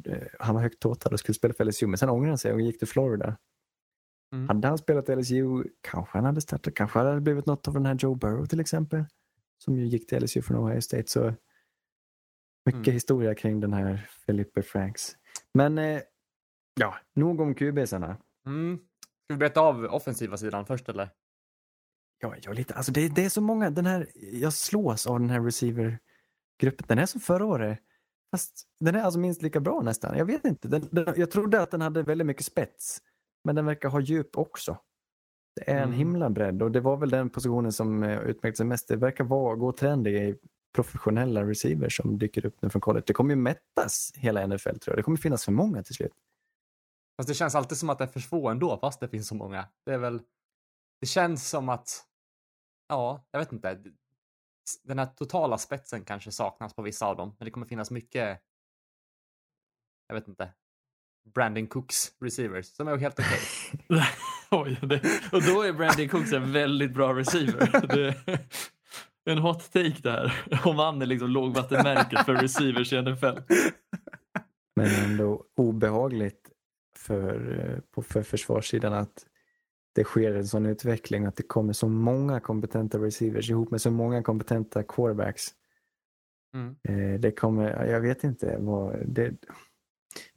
[0.05, 2.53] eh, han var högt tåtad och skulle spela för LSU, men sen ångrade han sig
[2.53, 3.38] och gick till Florida.
[4.35, 4.47] Mm.
[4.47, 7.85] Hade han spelat LSU, kanske han hade startat, kanske hade det blivit något av den
[7.85, 9.05] här Joe Burrow till exempel,
[9.57, 11.07] som ju gick till LSU från Ohio State.
[11.07, 11.33] Så
[12.65, 12.93] mycket Mm.
[12.93, 15.15] historia kring den här Felipe Franks.
[15.53, 16.01] Men eh,
[16.79, 18.17] ja, nog om QB-sarna.
[18.45, 18.77] Mm.
[19.23, 21.09] Ska vi beta av offensiva sidan först eller?
[22.19, 25.29] Ja, jag lite, alltså det, det är så många, den här, jag slås av den
[25.29, 26.85] här receiver-gruppen.
[26.87, 27.79] Den är som förra året.
[28.31, 30.17] Fast den är alltså minst lika bra nästan.
[30.17, 30.67] Jag vet inte.
[30.67, 33.01] Den, den, jag trodde att den hade väldigt mycket spets.
[33.45, 34.77] Men den verkar ha djup också.
[35.55, 35.97] Det är en Mm.
[35.97, 38.88] himla bredd och det var väl den positionen som eh, utmärkte sig mest.
[38.88, 40.39] Det verkar vara, gå trend i
[40.75, 43.03] professionella receivers som dyker upp nu från college.
[43.08, 44.97] Det kommer ju mättas hela NFL tror jag.
[44.97, 46.12] Det kommer finnas för många till slut.
[47.17, 49.36] Fast det känns alltid som att det är för få ändå, fast det finns så
[49.36, 49.67] många.
[49.86, 50.21] Det är väl...
[51.01, 52.05] Det känns som att...
[52.88, 53.84] Ja, jag vet inte.
[54.84, 58.41] Den här totala spetsen kanske saknas på vissa av dem, men det kommer finnas mycket...
[60.08, 60.53] Jag vet inte.
[61.33, 63.39] Brandon Cooks receivers, som är helt okej.
[64.51, 67.88] Oj, det, och då är Brandon Cooks en väldigt bra receiver.
[69.25, 70.45] Det är en hot take där.
[70.65, 73.39] Om han är liksom lågvattenmärket för receivers i NFL.
[74.75, 76.49] Men ändå obehagligt
[76.97, 79.25] för, på, för försvarssidan att
[79.95, 83.91] det sker en sån utveckling att det kommer så många kompetenta receivers ihop med så
[83.91, 85.43] många kompetenta quarterbacks.
[86.53, 86.75] Mm.
[86.83, 89.33] Eh, Det kommer, jag vet inte vad det,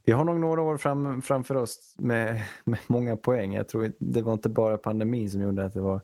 [0.04, 3.54] vi har nog några år fram, framför oss med, med många poäng.
[3.54, 6.02] Jag tror det var inte bara pandemin som gjorde att det var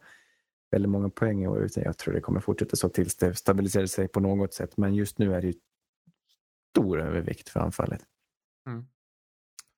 [0.70, 3.86] väldigt många poäng i år utan jag tror det kommer fortsätta så tills det stabiliserar
[3.86, 4.76] sig på något sätt.
[4.76, 5.54] Men just nu är det ju
[6.72, 8.00] stor övervikt för anfallet.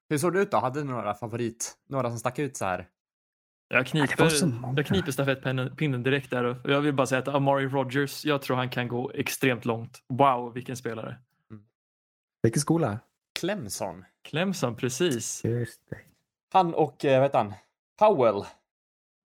[0.08, 0.56] Hur såg det ut då?
[0.56, 1.78] Hade du några favorit?
[1.88, 2.88] Några som stack ut så här?
[3.68, 4.30] Jag kniper,
[4.76, 6.44] jag kniper stafettpinnen direkt där.
[6.44, 10.02] Och jag vill bara säga att Amari Rogers, jag tror han kan gå extremt långt.
[10.08, 11.18] Wow, vilken spelare.
[12.42, 12.98] Vilken skola?
[13.40, 14.04] Clemson.
[14.28, 15.44] Clemson, precis.
[15.44, 15.98] Just det.
[16.52, 17.54] Han och, eh, vad heter han?
[17.98, 18.44] Powell.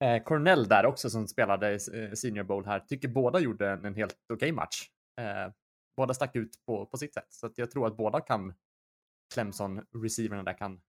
[0.04, 2.80] Eh, Cornell där också som spelade eh, Senior Bowl här.
[2.80, 4.88] Tycker båda gjorde en, en helt okej match.
[5.20, 5.52] Eh,
[5.96, 7.26] båda stack ut på, på sitt sätt.
[7.28, 8.54] Så att jag tror att båda kan
[9.34, 10.80] Clemson-receiverna där kan,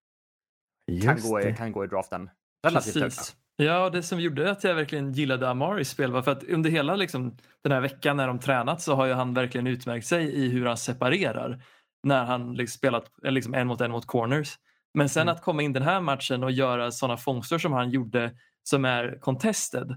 [1.04, 2.30] kan, gå i, kan gå i draften.
[2.68, 3.18] Relativt högt.
[3.18, 3.36] Precis.
[3.56, 6.96] Ja, det som gjorde att jag verkligen gillade Amaris spel var för att under hela
[6.96, 10.50] liksom, den här veckan när de tränat så har ju han verkligen utmärkt sig i
[10.50, 11.64] hur han separerar
[12.04, 14.56] när han liksom spelat eh, liksom en mot en mot corners.
[14.94, 15.36] Men sen Mm.
[15.36, 18.32] att komma in den här matchen och göra sådana fångster som han gjorde
[18.64, 19.88] som är contested.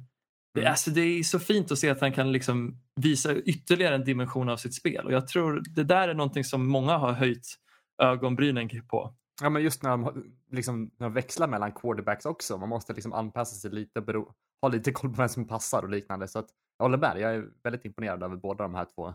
[0.55, 0.71] Det, Mm.
[0.71, 4.49] alltså, det är så fint att se att han kan liksom visa ytterligare en dimension
[4.49, 7.57] av sitt spel och jag tror det där är någonting som många har höjt
[8.03, 9.15] ögonbrynen på.
[9.43, 12.59] Ja, men just när de, liksom, när de växlar mellan quarterbacks också.
[12.59, 15.91] Man måste liksom anpassa sig lite, bero, ha lite koll på vem som passar och
[15.91, 16.29] liknande.
[16.29, 16.47] Så att,
[16.79, 19.15] jag håller med, jag är väldigt imponerad över båda de här två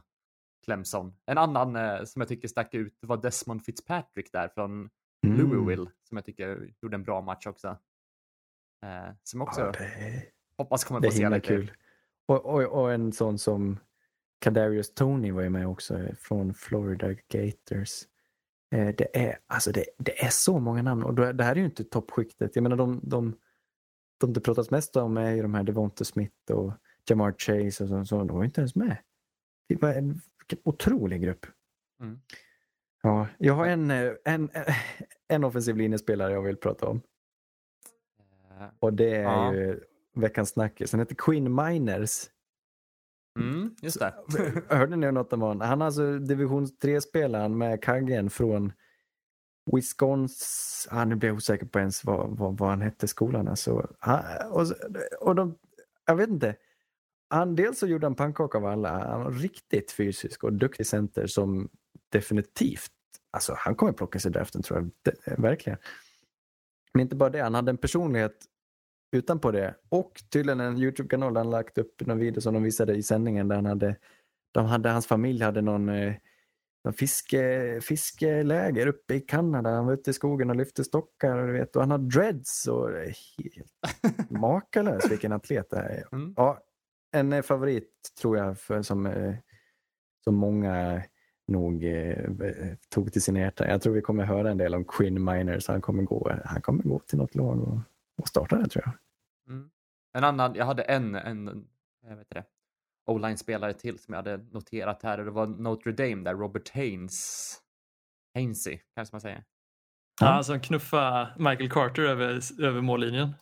[0.66, 1.14] Clemson.
[1.26, 4.90] En annan eh, som jag tycker stack ut var Desmond Fitzpatrick där från
[5.26, 5.38] Mm.
[5.38, 7.68] Louisville som jag tycker gjorde en bra match också.
[8.86, 10.24] Eh, som också Ja, det,
[10.58, 11.48] hoppas kommer det få se lite.
[11.48, 11.72] kul.
[12.28, 13.80] Och, och, och en sån som
[14.40, 18.04] Kadarius Tony var ju med också eh, från Florida Gators.
[18.76, 21.66] Eh, Det är, alltså det, det är så många namn och det här är ju
[21.66, 22.56] inte toppskiktet.
[22.56, 23.38] Jag menar de, de,
[24.20, 26.74] de det pratas mest om är ju de här Devonta Smith och
[27.10, 28.98] Jamar Chase och så, så de var ju inte ens med.
[29.68, 30.22] Det var en
[30.64, 31.46] otrolig grupp.
[32.02, 32.20] Mm.
[33.04, 34.50] Ja, jag har en, eh, en,
[35.28, 37.02] en offensiv linjespelare jag vill prata om
[38.60, 39.54] Eh, och det är Ja.
[39.54, 39.80] ju
[40.16, 40.92] veckans snackis.
[40.92, 42.30] Han heter Quinn Miners.
[43.40, 44.14] Mm, just det.
[44.70, 45.62] Hörde ni något om honom?
[45.68, 48.74] Han är alltså division 3-spelaren med kaggen från
[49.72, 50.98] Wisconsin.
[50.98, 53.48] Ah, nu blir jag osäker på ens vad, vad, vad han hette skolan.
[53.48, 53.96] Alltså.
[54.00, 54.66] Han, och,
[55.20, 55.58] och de,
[56.06, 56.56] jag vet inte.
[57.30, 58.90] Han, dels så gjorde han pannkaka av alla.
[58.90, 61.70] Han var riktigt fysisk och duktig center som
[62.10, 62.92] definitivt,
[63.32, 64.92] alltså han kommer plocka sig draften tror jag.
[65.02, 65.80] Det, verkligen.
[66.94, 68.46] Men inte bara det, han hade en personlighet
[69.12, 72.96] utanpå det och tydligen en Youtube-kanal där han lagt upp någon video som de visade
[72.96, 73.96] i sändningen där han hade,
[74.52, 76.14] de hade hans familj hade någon, eh,
[76.84, 79.70] någon fiske, fiskeläger uppe i Kanada.
[79.70, 82.68] Han var ute i skogen och lyfte stockar och, du vet, och han har dreads
[82.68, 86.16] och helt makalös vilken atlet det här är.
[86.16, 86.34] Mm.
[86.38, 86.60] Ja,
[87.16, 89.36] en eh, favorit tror jag för, som, eh,
[90.24, 91.04] som många
[91.48, 92.30] nog eh,
[92.90, 93.70] tog till sina hjärtan.
[93.70, 95.68] Jag tror vi kommer höra en del om Quinn Miners.
[95.68, 97.80] Han kommer gå, han kommer gå till något lag och,
[98.18, 98.94] och starta det tror jag.
[99.54, 99.70] Mm.
[100.14, 101.68] En annan, jag hade en, en
[102.10, 102.44] jag vet det,
[103.06, 107.62] O-line-spelare till som jag hade noterat här och det var Notre Dame där, Robert Haynes.
[108.34, 109.44] Hainsey, kanske man säger.
[110.22, 113.34] Ja, han som knuffade Michael Carter över, över mållinjen.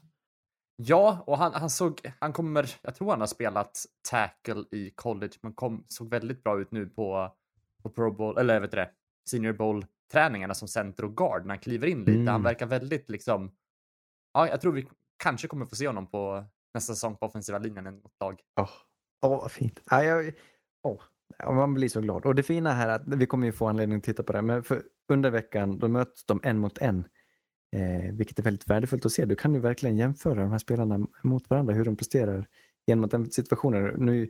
[0.76, 5.34] Ja, och han, han såg, han kommer, jag tror han har spelat tackle i college,
[5.42, 7.36] men kom, såg väldigt bra ut nu på,
[7.84, 8.90] på Pro Bowl, eller vet du det,
[9.30, 12.12] Senior Bowl träningarna som center och guard när han kliver in lite.
[12.12, 12.28] Mm.
[12.28, 13.52] Han verkar väldigt liksom,
[14.34, 17.88] ja, jag tror vi kanske kommer få se honom på nästa säsong på offensiva linjen
[17.88, 18.42] i något lag.
[18.62, 18.70] Åh,
[19.22, 19.82] oh, vad fint.
[19.90, 20.34] Ja, jag,
[21.38, 22.26] ja, man blir så glad.
[22.26, 24.42] Och det fina här är att vi kommer ju få anledning att titta på det.
[24.42, 27.08] Men för under veckan då möts de en mot en.
[27.74, 29.26] Eh, vilket är väldigt värdefullt att se.
[29.26, 31.74] Du kan ju verkligen jämföra de här spelarna mot varandra.
[31.74, 32.48] Hur de presterar
[32.88, 33.94] genom den situationen.
[33.98, 34.30] Nu,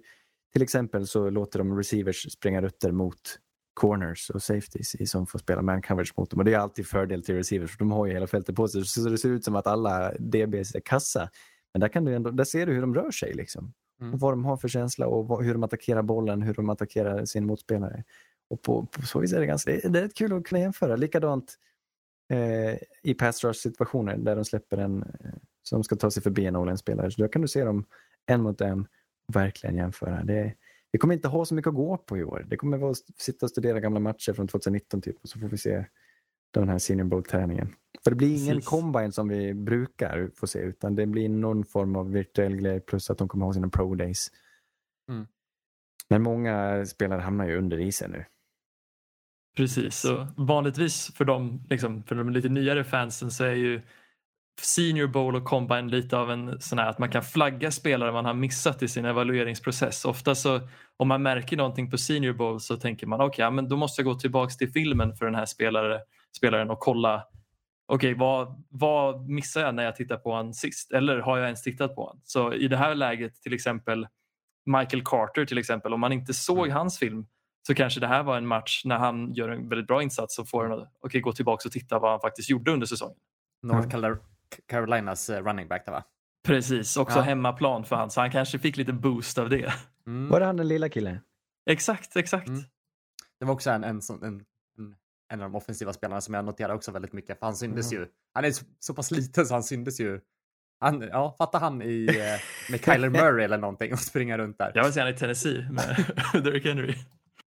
[0.54, 3.40] till exempel så låter de receivers springa rutter mot
[3.74, 6.40] corners och safeties som får spela man coverage mot dem.
[6.40, 8.86] Och det är alltid fördel till receivers för de har ju hela fältet på sig.
[8.86, 11.30] Så det ser ut som att alla DBs är kassa.
[11.74, 13.34] Men där, kan du ändå, där ser du hur de rör sig.
[13.34, 13.74] Liksom.
[14.02, 14.14] Mm.
[14.14, 17.26] Och vad de har för känsla och vad, hur de attackerar bollen, hur de attackerar
[17.26, 18.04] sin motspelare.
[18.50, 20.44] Och på, på så vis är det ganska det, är- det är rätt kul att
[20.44, 20.96] kunna jämföra.
[20.96, 21.58] Likadant
[22.30, 25.34] eh, i pass rush situationer där de släpper en eh,
[25.64, 27.12] som ska ta sig förbi en O-line-spelare.
[27.12, 27.86] Så då kan du se dem
[28.26, 28.88] en mot en
[29.28, 30.24] och verkligen jämföra.
[30.24, 30.54] Det,
[30.92, 32.46] vi kommer inte ha så mycket att gå på i år.
[32.50, 35.48] Det kommer vara att sitta och studera gamla matcher från 2019 typ och så får
[35.48, 35.86] vi se
[36.54, 37.76] den här Senior Bowl-träningen.
[38.04, 38.70] För det blir ingen Precis.
[38.70, 43.10] combine som vi brukar få se utan det blir någon form av virtuell grej plus
[43.10, 44.28] att de kommer ha sina pro days.
[45.10, 45.28] Mm.
[46.10, 48.26] Men många spelare hamnar ju under isen nu.
[49.56, 53.82] Precis, och vanligtvis för de, liksom, för de lite nyare fansen så är ju
[54.62, 58.26] Senior Bowl och Combine lite av en sån här att man kan flagga spelare man
[58.26, 60.06] har missat i sin evalueringsprocess.
[60.06, 60.60] Ofta så
[60.98, 63.78] om man märker någonting på Senior Bowl så tänker man okej, okay, ja, men då
[63.78, 66.00] måste jag gå tillbaks till filmen för den här spelare,
[66.38, 67.24] spelaren och kolla
[67.86, 70.92] okej, vad, vad missar jag när jag tittar på honom sist?
[70.92, 72.22] Eller har jag ens tittat på honom?
[72.24, 74.08] Så i det här läget till exempel
[74.66, 77.26] Michael Carter till exempel, om man inte såg hans film
[77.68, 80.46] så kanske det här var en match när han gör en väldigt bra insats så
[80.46, 83.18] får han okay, gå tillbaka och titta vad han faktiskt gjorde under säsongen.
[83.64, 84.18] North Carol-
[84.68, 86.04] Carolinas eh, running back där va?
[86.44, 87.24] Precis, också Ja.
[87.24, 89.74] hemmaplan för han så han kanske fick lite boost av det.
[90.08, 90.30] Mm.
[90.30, 91.20] Var det han den lilla killen?
[91.70, 92.48] Exakt, exakt.
[92.48, 92.64] Mm.
[93.40, 94.46] Det var också en, en, en, en,
[95.32, 97.40] en av de offensiva spelarna som jag noterade också väldigt mycket.
[97.40, 98.08] För han syndes ju.
[98.34, 100.20] Han är så, så pass liten så han syndes ju.
[100.80, 104.72] Han, ja, fatta han i, eh, med Kyler Murray eller någonting och springa runt där.
[104.76, 106.06] Jag vill säga han i Tennessee med
[106.44, 106.96] Derrick Henry.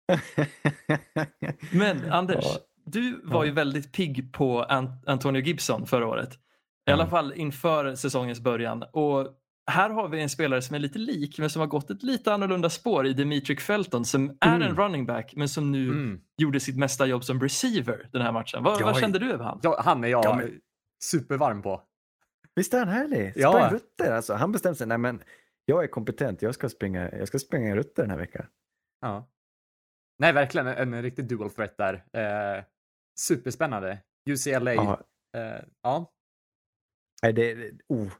[1.72, 2.58] Men Anders, Ja.
[2.84, 6.30] du var ju väldigt pigg på Ant- Antonio Gibson förra året.
[6.88, 7.10] I alla Mm.
[7.10, 8.84] fall inför säsongens början.
[8.92, 9.28] Och
[9.70, 12.32] här har vi en spelare som är lite lik men som har gått ett lite
[12.32, 14.62] annorlunda spår i Dimitri Felton som är Mm.
[14.62, 16.20] en running back men som nu Mm.
[16.38, 18.62] gjorde sitt mesta jobb som receiver den här matchen.
[18.62, 19.60] Vad, vad kände du över han?
[19.62, 20.60] Ja, han är jag Ja, men-
[21.02, 21.82] supervarm på.
[22.54, 23.32] Visst är han härlig?
[23.36, 23.68] Ja.
[23.72, 24.34] Rutter alltså.
[24.34, 25.22] Han bestämde sig, nej men
[25.64, 28.46] jag är kompetent, jag ska springa, jag ska springa rutter den här veckan.
[29.00, 29.28] Ja.
[30.18, 32.04] Nej, verkligen en, en riktig dual threat där.
[32.12, 32.64] Eh,
[33.20, 33.98] superspännande.
[34.30, 34.74] UCLA.
[34.74, 35.00] Ja,
[35.36, 36.12] Eh, ja.
[37.22, 38.12] nej, det, oh.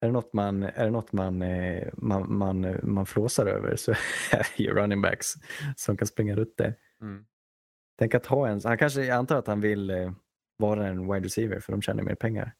[0.00, 3.90] är det något man, är det något man, eh, man, man, man flåsar över så
[4.32, 5.34] är det ju running backs
[5.76, 6.74] som kan springa runt det.
[7.00, 7.24] Mm.
[7.98, 10.12] Tänk att ha en, han kanske, jag antar att han vill eh,
[10.56, 12.54] vara en wide receiver för de tjänar mer pengar.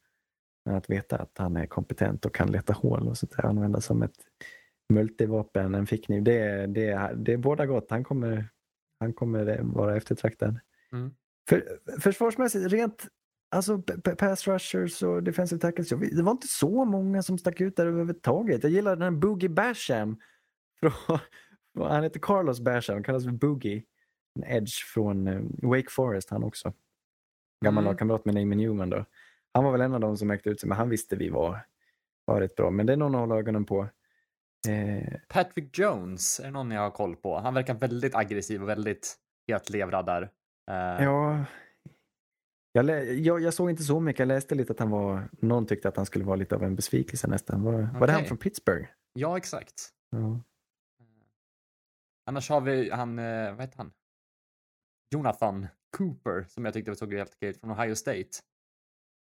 [0.64, 3.80] Men att veta att han är kompetent och kan leta hål och sånt där, använda
[3.80, 4.16] som ett
[4.92, 7.90] multivapen, en fickkniv, det, det, det båda gott.
[7.90, 8.48] Han kommer,
[9.00, 10.60] han kommer vara eftertraktad.
[10.92, 11.14] Mm.
[11.48, 13.08] För, försvarsmässigt, rent
[13.50, 13.82] alltså,
[14.18, 18.62] pass rushers och defensive tackles, det var inte så många som stack ut där överhuvudtaget.
[18.62, 20.20] Jag gillar den här Boogie Basham.
[20.80, 21.18] Från,
[21.88, 23.82] han heter Carlos Basham, kallas för Boogie.
[24.34, 26.72] En edge från eh, Wake Forest han också.
[27.64, 27.90] Gammal Mm.
[27.90, 29.04] lagkamrat med Damon Newman då.
[29.52, 31.66] Han var väl en av dem som märkte ut sig, men han visste vi var,
[32.24, 32.70] var rätt bra.
[32.70, 33.88] Men det är någon att hålla ögonen på.
[34.68, 37.38] Eh, Patrick Jones är någon jag har koll på.
[37.38, 39.16] Han verkar väldigt aggressiv och väldigt
[39.48, 40.22] hetlevrad där.
[40.70, 41.44] Eh, ja,
[42.72, 44.18] jag, jag, jag såg inte så mycket.
[44.18, 46.76] Jag läste lite att han var, någon tyckte att han skulle vara lite av en
[46.76, 47.62] besvikelse nästan.
[47.62, 48.88] Var, var det han från Pittsburgh?
[49.12, 49.90] ja, exakt.
[50.10, 50.40] Ja.
[52.26, 53.92] Annars har vi han, eh, vad heter han?
[55.14, 58.28] Jonathan Cooper som jag tyckte såg helt okej ut från Ohio State.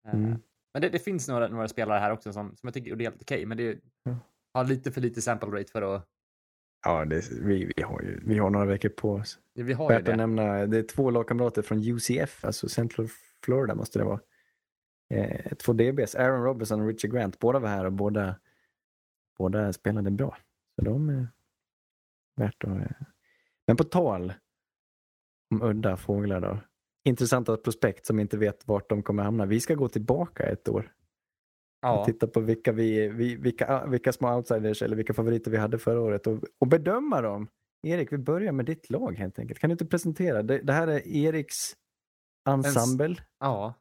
[0.07, 0.41] Eh, Mm.
[0.73, 3.21] Men det, det finns några, några spelare här också som, som jag tycker gjorde helt
[3.21, 4.17] okej, men det Ja.
[4.53, 6.07] Har lite för lite sample rate för att...
[6.85, 9.39] Ja, det, vi, vi, har ju, vi har några veckor på oss.
[9.53, 10.15] Vi har ju Värt det.
[10.15, 13.07] nämna, det är två lagkamrater från UCF, alltså Central
[13.45, 14.19] Florida måste det vara.
[15.09, 17.39] Eh, två DBs, Aaron Robinson och Richard Grant.
[17.39, 18.35] Båda var här och båda,
[19.37, 20.37] båda spelade bra.
[20.75, 21.27] Så de är
[22.35, 22.69] värt att...
[22.69, 22.91] eh.
[23.67, 24.33] Men på tal
[25.51, 26.59] om udda fåglar då.
[27.05, 29.45] Intressanta prospekt som inte vet vart de kommer hamna.
[29.45, 30.91] Vi ska gå tillbaka ett år
[31.83, 35.57] och Ja, titta på vilka, vi, vi, vilka, vilka små outsiders eller vilka favoriter vi
[35.57, 37.47] hade förra året och, och bedöma dem.
[37.87, 39.59] Erik, vi börjar med ditt lag helt enkelt.
[39.59, 40.43] Kan du inte presentera?
[40.43, 41.73] Det, det här är Eriks
[42.49, 43.15] ensemble.
[43.39, 43.73] ja,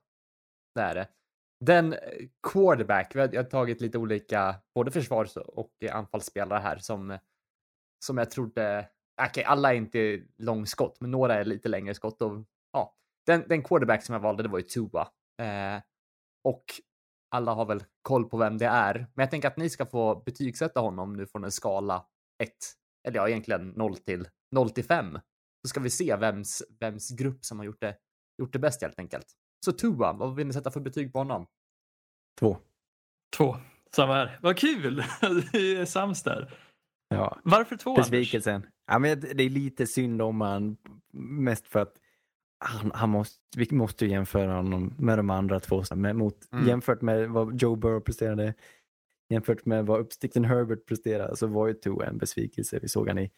[0.75, 1.09] det är det.
[1.65, 1.99] Den eh,
[2.53, 7.19] quarterback, vi har, jag har tagit lite olika, både försvars och anfallsspelare här som,
[8.05, 8.88] som jag trodde,
[9.29, 12.95] okej alla är inte långskott, men några är lite längre skott och ja,
[13.27, 15.09] den, den quarterback som jag valde det var ju Tua.
[15.43, 15.83] Eh,
[16.45, 16.65] och
[17.33, 20.23] alla har väl koll på vem det är, men jag tänker att ni ska få
[20.27, 22.07] betygsätta honom nu från en skala
[22.42, 22.51] 1,
[23.09, 25.18] eller ja egentligen 0 till 0 till 5.
[25.62, 27.97] Så ska vi se vems, vems grupp som har gjort det,
[28.38, 29.27] gjort det bäst helt enkelt.
[29.64, 31.47] Så Tua, vad vill ni sätta för betyg på honom?
[32.40, 32.59] Två.
[33.37, 33.57] Två.
[33.97, 34.38] Samma här.
[34.42, 35.05] Vad kul!
[35.53, 36.55] Vi är sams där.
[37.09, 37.40] Ja.
[37.45, 38.07] Varför två Anders?
[38.11, 38.66] Besvikelsen.
[38.87, 40.77] Ja, men det är lite synd om han.
[41.12, 41.95] Mest för att
[42.64, 45.83] han, han måste, vi måste ju jämföra honom med de andra två.
[45.94, 46.68] Med, mot, Mm.
[46.68, 48.55] Jämfört med vad Joe Burrow presterade,
[49.29, 52.79] jämfört med vad uppstickten Herbert presterade, så var ju Tua en besvikelse.
[52.83, 53.31] Vi såg han i,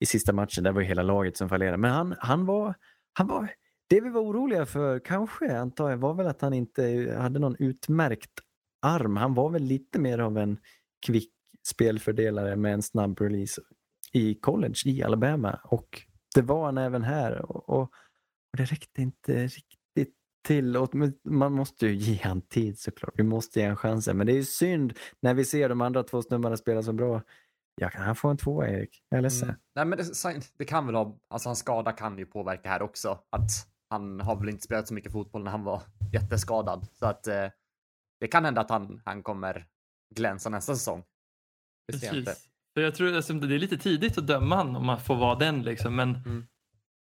[0.00, 1.76] i sista matchen, där var ju hela laget som fallerade.
[1.76, 2.74] Men han, han, var,
[3.12, 3.50] han var...
[3.88, 7.56] Det vi var oroliga för, kanske, antar jag, var väl att han inte hade någon
[7.58, 8.30] utmärkt
[8.82, 9.16] arm.
[9.16, 10.58] Han var väl lite mer av en
[11.06, 11.32] kvick
[11.66, 13.62] spelfördelare med en snabb release
[14.12, 16.02] i college i Alabama och
[16.34, 17.90] det var han även här och, och,
[18.52, 20.76] och det räckte inte riktigt till.
[20.76, 23.14] Och, man måste ju ge han tid såklart.
[23.16, 24.16] Vi måste ge han chansen.
[24.16, 27.22] Men det är ju synd när vi ser de andra två snubbarna spela så bra.
[27.74, 29.02] Jag kan han få en tvåa Erik.
[29.08, 29.48] Jag är ledsen.
[29.48, 29.60] Mm.
[29.74, 33.18] Nej, men det, det kan väl ha, alltså hans skada kan ju påverka här också.
[33.30, 33.50] Att
[33.90, 35.82] han har väl inte spelat så mycket fotboll när han var
[36.12, 36.86] jätteskadad.
[36.98, 37.46] Så att eh,
[38.20, 39.66] det kan hända att han, han kommer
[40.14, 41.04] glänsa nästa säsong.
[41.92, 42.50] Precis.
[42.74, 45.34] För jag tror alltså, det är lite tidigt att döma han om man får vara
[45.34, 45.62] den.
[45.62, 45.96] Liksom.
[45.96, 46.46] Men Mm.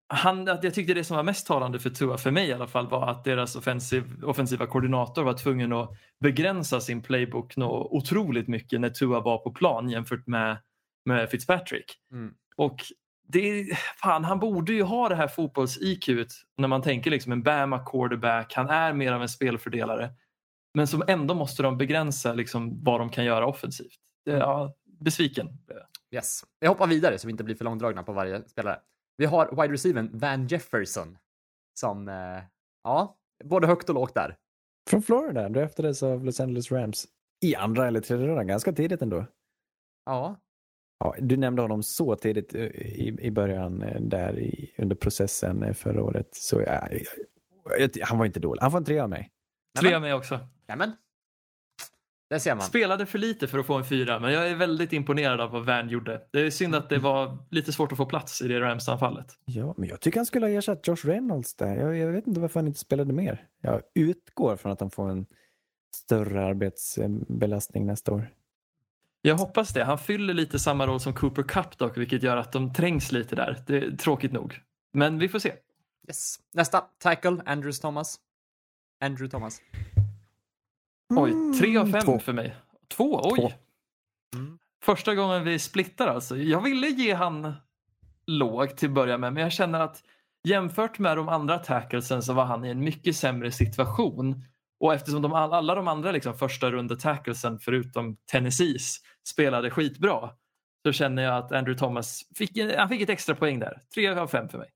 [0.07, 2.89] Han, jag tyckte det som var mest talande för Tua, för mig i alla fall,
[2.89, 5.89] var att deras offensiv, offensiva koordinator var tvungen att
[6.19, 10.57] begränsa sin playbook otroligt mycket när Tua var på plan jämfört med,
[11.05, 11.85] med Fitzpatrick.
[12.11, 12.33] Mm.
[12.55, 12.79] Och
[13.27, 13.65] det,
[14.01, 18.53] fan, han borde ju ha det här fotbolls-IQ när man tänker liksom en Bama quarterback.
[18.53, 20.09] Han är mer av en spelfördelare.
[20.73, 23.95] Men som ändå måste de begränsa liksom vad de kan göra offensivt.
[24.25, 25.47] Det, ja, besviken.
[26.11, 26.41] Yes.
[26.59, 28.79] Jag hoppar vidare så vi inte blir för långdragna på varje spelare.
[29.17, 31.17] Vi har wide receivern Van Jefferson
[31.79, 32.43] som, eh,
[32.83, 34.37] ja, både högt och lågt där.
[34.89, 37.05] Från Florida, draftades av Los Angeles Rams.
[37.41, 39.25] I andra eller tredje rundan, ganska tidigt ändå.
[40.05, 40.35] Ja,
[40.99, 45.75] Ja, du nämnde honom så tidigt eh, i, i början eh, där i, under processen
[45.75, 46.29] förra året.
[46.31, 46.87] Så ja,
[47.77, 48.61] jag, jag, han var inte dålig.
[48.61, 49.31] Han får en trea av mig.
[49.79, 50.39] Tre av mig också.
[50.67, 50.91] nämen.
[52.29, 52.65] Det ser man.
[52.65, 55.65] Spelade för lite för att få en fyra, men jag är väldigt imponerad av vad
[55.65, 56.21] Van gjorde.
[56.31, 59.27] Det är synd att det var lite svårt att få plats i det Rams-anfallet.
[59.45, 61.75] Ja, men jag tycker han skulle ha ersatt Josh Reynolds där.
[61.75, 63.47] Jag, jag vet inte varför han inte spelade mer.
[63.61, 65.25] Jag utgår från att han får en
[65.95, 68.29] större arbetsbelastning nästa år.
[69.21, 69.83] Jag hoppas det.
[69.83, 73.35] Han fyller lite samma roll som Cooper Cup dock, vilket gör att de trängs lite
[73.35, 73.63] där.
[73.67, 74.61] Det är tråkigt nog.
[74.93, 75.53] Men vi får se.
[76.07, 76.35] Yes.
[76.53, 78.19] Nästa, tackle, Andrews Thomas.
[79.01, 79.61] Andrew Thomas.
[81.09, 82.19] Oj, tre av fem Mm, två.
[82.19, 82.55] för mig.
[82.97, 83.21] Två?
[83.23, 83.39] Oj!
[83.39, 83.51] Två.
[84.39, 84.59] Mm.
[84.83, 86.37] Första gången vi splittar alltså.
[86.37, 87.53] Jag ville ge han
[88.27, 90.03] låg till att börja med men jag känner att
[90.47, 94.43] jämfört med de andra tacklesen så var han i en mycket sämre situation.
[94.79, 98.97] Och eftersom de, all- alla de andra liksom, första runda tacklesen förutom Tennessees
[99.27, 100.29] spelade skitbra
[100.85, 103.79] så känner jag att Andrew Thomas fick, han fick ett extra poäng där.
[103.93, 104.69] Tre av fem för mig.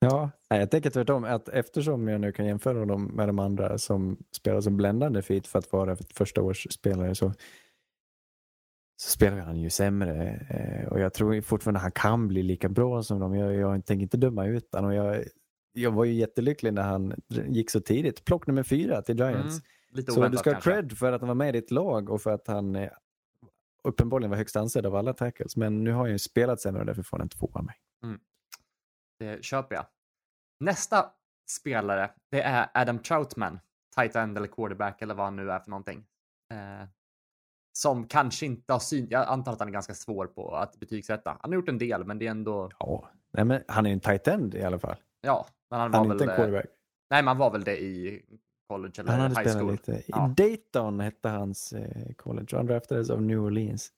[0.00, 1.24] Ja, jag tänker tvärtom.
[1.24, 5.46] Att eftersom jag nu kan jämföra dem med de andra som spelar som bländande fit
[5.46, 7.32] för att vara första års spelare så,
[8.96, 10.46] så spelar han ju sämre.
[10.50, 13.34] Eh, och jag tror fortfarande han kan bli lika bra som dem.
[13.34, 14.94] Jag, jag tänker inte döma ut honom.
[14.94, 15.24] Jag,
[15.72, 18.24] jag var ju jättelycklig när han gick så tidigt.
[18.24, 19.60] Plock nummer fyra till Giants.
[19.92, 20.06] Mm.
[20.06, 22.30] Så du ska ha cred för att han var med i ditt lag och för
[22.30, 22.90] att han eh,
[23.84, 25.56] uppenbarligen var högst ansedd av alla tackles.
[25.56, 27.76] Men nu har han ju spelat sämre och därför får han en två av mig.
[29.18, 29.86] Det köper jag.
[30.60, 31.10] Nästa
[31.50, 33.60] spelare, det är Adam Troutman.
[33.96, 36.04] Tight end eller quarterback eller vad han nu är för någonting.
[36.52, 36.88] Eh,
[37.72, 39.06] som kanske inte har syn...
[39.10, 41.38] Jag antar att han är ganska svår på att betygsätta.
[41.40, 42.70] Han har gjort en del, men det är ändå...
[42.78, 44.96] Ja, nej, men han är en tight end i alla fall.
[45.20, 46.22] Ja, men han var Han är väl...
[46.22, 46.66] inte en eh, quarterback.
[47.10, 48.22] Nej, man var väl det i
[48.68, 49.70] college eller Han hade high spelat school.
[49.72, 50.02] lite.
[50.06, 50.34] Ja.
[50.36, 52.56] Dayton hette hans eh, college.
[52.56, 53.92] Han draftades av New Orleans.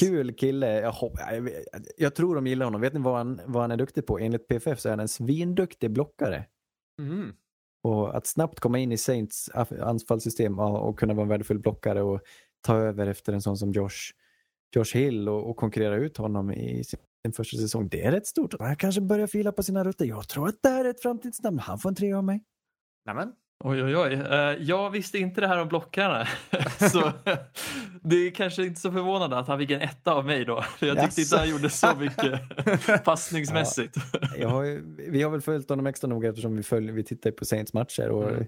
[0.00, 0.80] Kul kille.
[0.80, 1.50] Jag, hopp, jag,
[1.96, 2.80] jag tror de gillar honom.
[2.80, 4.18] Vet ni vad han, vad han är duktig på?
[4.18, 6.44] Enligt PFF så är han en svinduktig blockare.
[6.98, 7.32] Mm.
[7.82, 12.20] Och att snabbt komma in i Saints anfallssystem och, kunna vara en värdefull blockare och
[12.60, 14.12] ta över efter en sån som Josh,
[14.76, 17.88] Josh Hill och, och konkurrera ut honom i sin, första säsong.
[17.88, 18.54] Det är rätt stort.
[18.60, 20.04] Han kanske börjar fila på sina rutter.
[20.04, 21.58] Jag tror att det här är ett framtidsnamn.
[21.58, 22.44] Han får en tre av mig.
[23.06, 23.32] Nämen.
[23.64, 24.12] Oj, oj, oj.
[24.12, 26.26] Eh, Jag visste inte det här om blockarna.
[26.92, 27.12] så
[28.02, 30.64] det är kanske inte så förvånande att han fick en etta av mig då.
[30.80, 31.20] Jag tyckte Jaså?
[31.20, 33.96] inte han gjorde så mycket passningsmässigt.
[34.38, 37.44] Jag har vi har väl följt honom extra noga eftersom vi, följ, vi tittar på
[37.44, 38.08] Saints matcher.
[38.08, 38.46] Och Mm.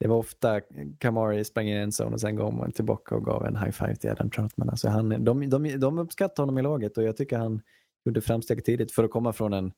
[0.00, 0.60] Det var ofta
[0.98, 3.70] Kamari sprang in i en zone och sen gav man tillbaka och gav en high
[3.70, 4.70] five till Adam Troutman.
[4.70, 7.60] Alltså han, de, de, de uppskattar honom i laget och jag tycker han
[8.04, 9.72] gjorde framsteg tidigt för att komma från en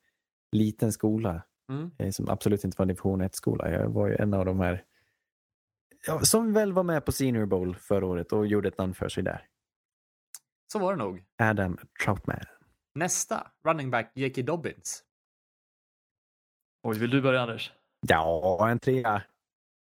[0.52, 1.90] liten skola Mm.
[1.98, 3.70] eh, som absolut inte var en division 1-skola.
[3.70, 4.84] Jag var ju en av de här
[6.06, 9.08] ja, som väl var med på Senior Bowl förra året och gjorde ett namn för
[9.08, 9.46] sig där.
[10.72, 11.24] Så var det nog.
[11.38, 12.40] Adam Troutman.
[12.94, 14.42] Nästa, running back J.K.
[14.42, 15.04] Dobbins.
[16.82, 17.72] Oj, vill du börja Anders?
[18.00, 19.22] Ja, en trea.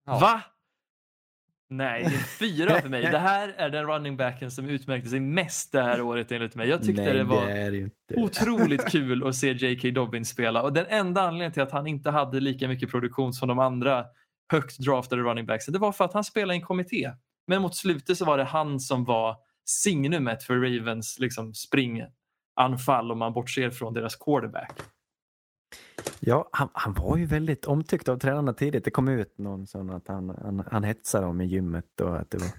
[0.05, 0.19] Ja.
[0.19, 0.41] Va?
[1.69, 3.01] Nej, det är fyra för mig.
[3.01, 6.69] Det här är den running backen som utmärkte sig mest det här året enligt mig.
[6.69, 9.89] Jag tyckte Nej, det var det det otroligt kul att se J.K.
[9.91, 13.47] Dobbins spela och den enda anledningen till att han inte hade lika mycket produktion som
[13.47, 14.05] de andra
[14.51, 17.11] högt draftade running backsen det var för att han spelade i en kommitté.
[17.47, 23.19] Men mot slutet så var det han som var signumet för Ravens liksom springanfall om
[23.19, 24.71] man bortser från deras quarterback.
[26.19, 28.85] Ja, han, han var ju väldigt omtyckt av tränarna tidigt.
[28.85, 32.33] Det kom ut någon sån att han, han, han hetsade dem i gymmet och att
[32.33, 32.49] var,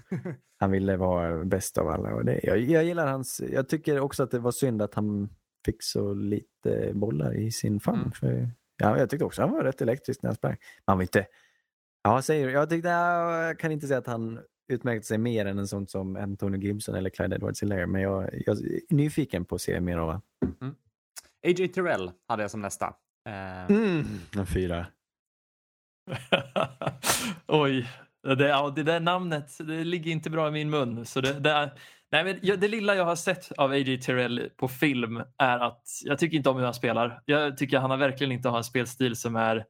[0.59, 2.13] han ville vara bäst av alla.
[2.13, 5.29] Och det, jag, jag gillar hans, jag tycker också att det var synd att han
[5.65, 7.99] fick så lite bollar i sin famn.
[7.99, 8.11] Mm.
[8.11, 10.57] För, ja, jag tyckte också han var rätt elektrisk när han sprang.
[10.85, 11.25] Han var inte,
[12.03, 15.45] ja säger du, jag tyckte, ja, jag kan inte säga att han utmärkte sig mer
[15.45, 17.85] än en sån som Antonio Gibson eller Clyde Edwards-Helaire.
[17.85, 20.21] Men jag, jag är nyfiken på att se mer av honom.
[21.47, 21.67] A.J.
[21.67, 22.93] Terrell hade jag som nästa.
[23.29, 24.05] Eh, Mm.
[24.37, 24.85] En fyra.
[27.47, 27.89] Oj,
[28.23, 31.05] det, ja, det där namnet det ligger inte bra i min mun.
[31.05, 31.71] Så det, det, är,
[32.11, 33.97] nej, men det lilla jag har sett av A.J.
[33.97, 37.21] Terrell på film är att jag tycker inte om hur han spelar.
[37.25, 39.65] Jag tycker han har verkligen inte har en spelstil som är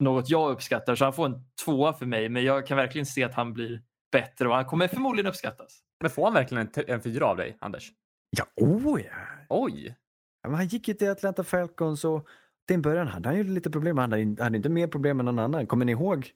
[0.00, 0.94] något jag uppskattar.
[0.94, 3.82] Så han får en tvåa för mig, men jag kan verkligen se att han blir
[4.12, 5.80] bättre och han kommer förmodligen uppskattas.
[6.00, 7.92] Men får han verkligen en, en fyra av dig, Anders?
[8.36, 9.12] Ja, oh ja.
[9.48, 9.96] Oj!
[10.42, 12.28] Men han gick ju till Atlanta Falcons och
[12.66, 13.98] till en början hade han ju lite problem.
[13.98, 15.66] Han hade, hade inte mer problem än någon annan.
[15.66, 16.30] Kommer ni ihåg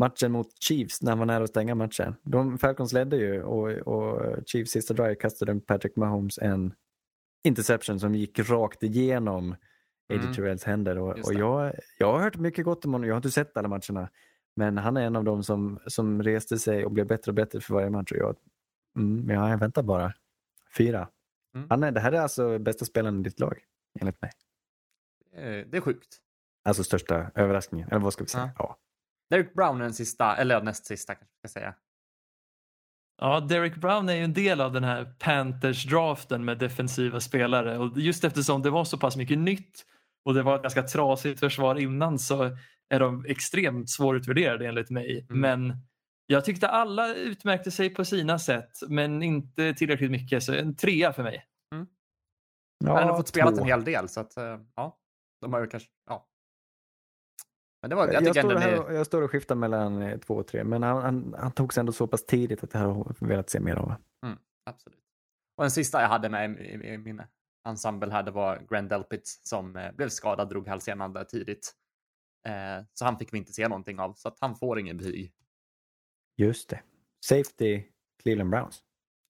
[0.00, 2.14] matchen mot Chiefs när han var nära att stänga matchen?
[2.22, 6.74] De, Falcons ledde ju och, och Chiefs sista drive kastade Patrick Mahomes en
[7.44, 9.56] interception som gick rakt igenom
[10.08, 10.34] Eddie Mm.
[10.34, 10.98] Terrells händer.
[10.98, 13.08] Och, och jag, jag har hört mycket gott om honom.
[13.08, 14.10] Jag har inte sett alla matcherna.
[14.56, 17.60] Men han är en av dem som, som reste sig och blev bättre och bättre
[17.60, 18.12] för varje match.
[18.12, 18.36] Och jag,
[18.98, 20.12] mm, ja, jag väntar bara.
[20.78, 21.08] Fyra.
[21.56, 21.66] Mm.
[21.70, 23.58] Han är, det här är alltså bästa spelaren i ditt lag,
[24.00, 24.30] enligt mig.
[25.36, 26.18] Eh, det är sjukt.
[26.64, 28.50] Alltså största överraskningen, eller vad ska vi säga?
[28.58, 28.64] Ja.
[28.64, 28.78] Ja.
[29.30, 31.74] Derek Brown är den sista, eller näst sista kanske jag ska säga.
[33.18, 37.98] Ja, Derek Brown är ju en del av den här Panthers-draften med defensiva spelare och
[37.98, 39.86] just eftersom det var så pass mycket nytt
[40.24, 42.56] och det var ett ganska trasigt försvar innan så
[42.88, 45.26] är de extremt svårutvärderade enligt mig.
[45.30, 45.40] Mm.
[45.40, 45.76] Men
[46.26, 51.12] jag tyckte alla utmärkte sig på sina sätt men inte tillräckligt mycket så en trea
[51.12, 51.46] för mig.
[52.84, 54.98] Han har ändå fått spela en hel del så att, eh, ja.
[55.40, 56.28] De har ju kanske, ja.
[57.82, 60.02] Men det var, jag Jag, tycker står ändå här och, jag står och skiftar mellan
[60.02, 62.74] eh, två och tre, men han, han, han tog sig ändå så pass tidigt att
[62.74, 64.38] jag har velat se mer av honom.
[64.70, 64.98] absolut.
[65.56, 67.22] Och den sista jag hade med i, i, i min
[67.68, 71.72] ensemble här, det var Grand Delpit som eh, blev skadad, drog halssenan där tidigt.
[72.48, 75.32] Eh, så han fick vi inte se någonting av, så att han får ingen betyg.
[76.36, 76.80] Just det.
[77.24, 77.82] Safety
[78.22, 78.82] Cleveland Browns.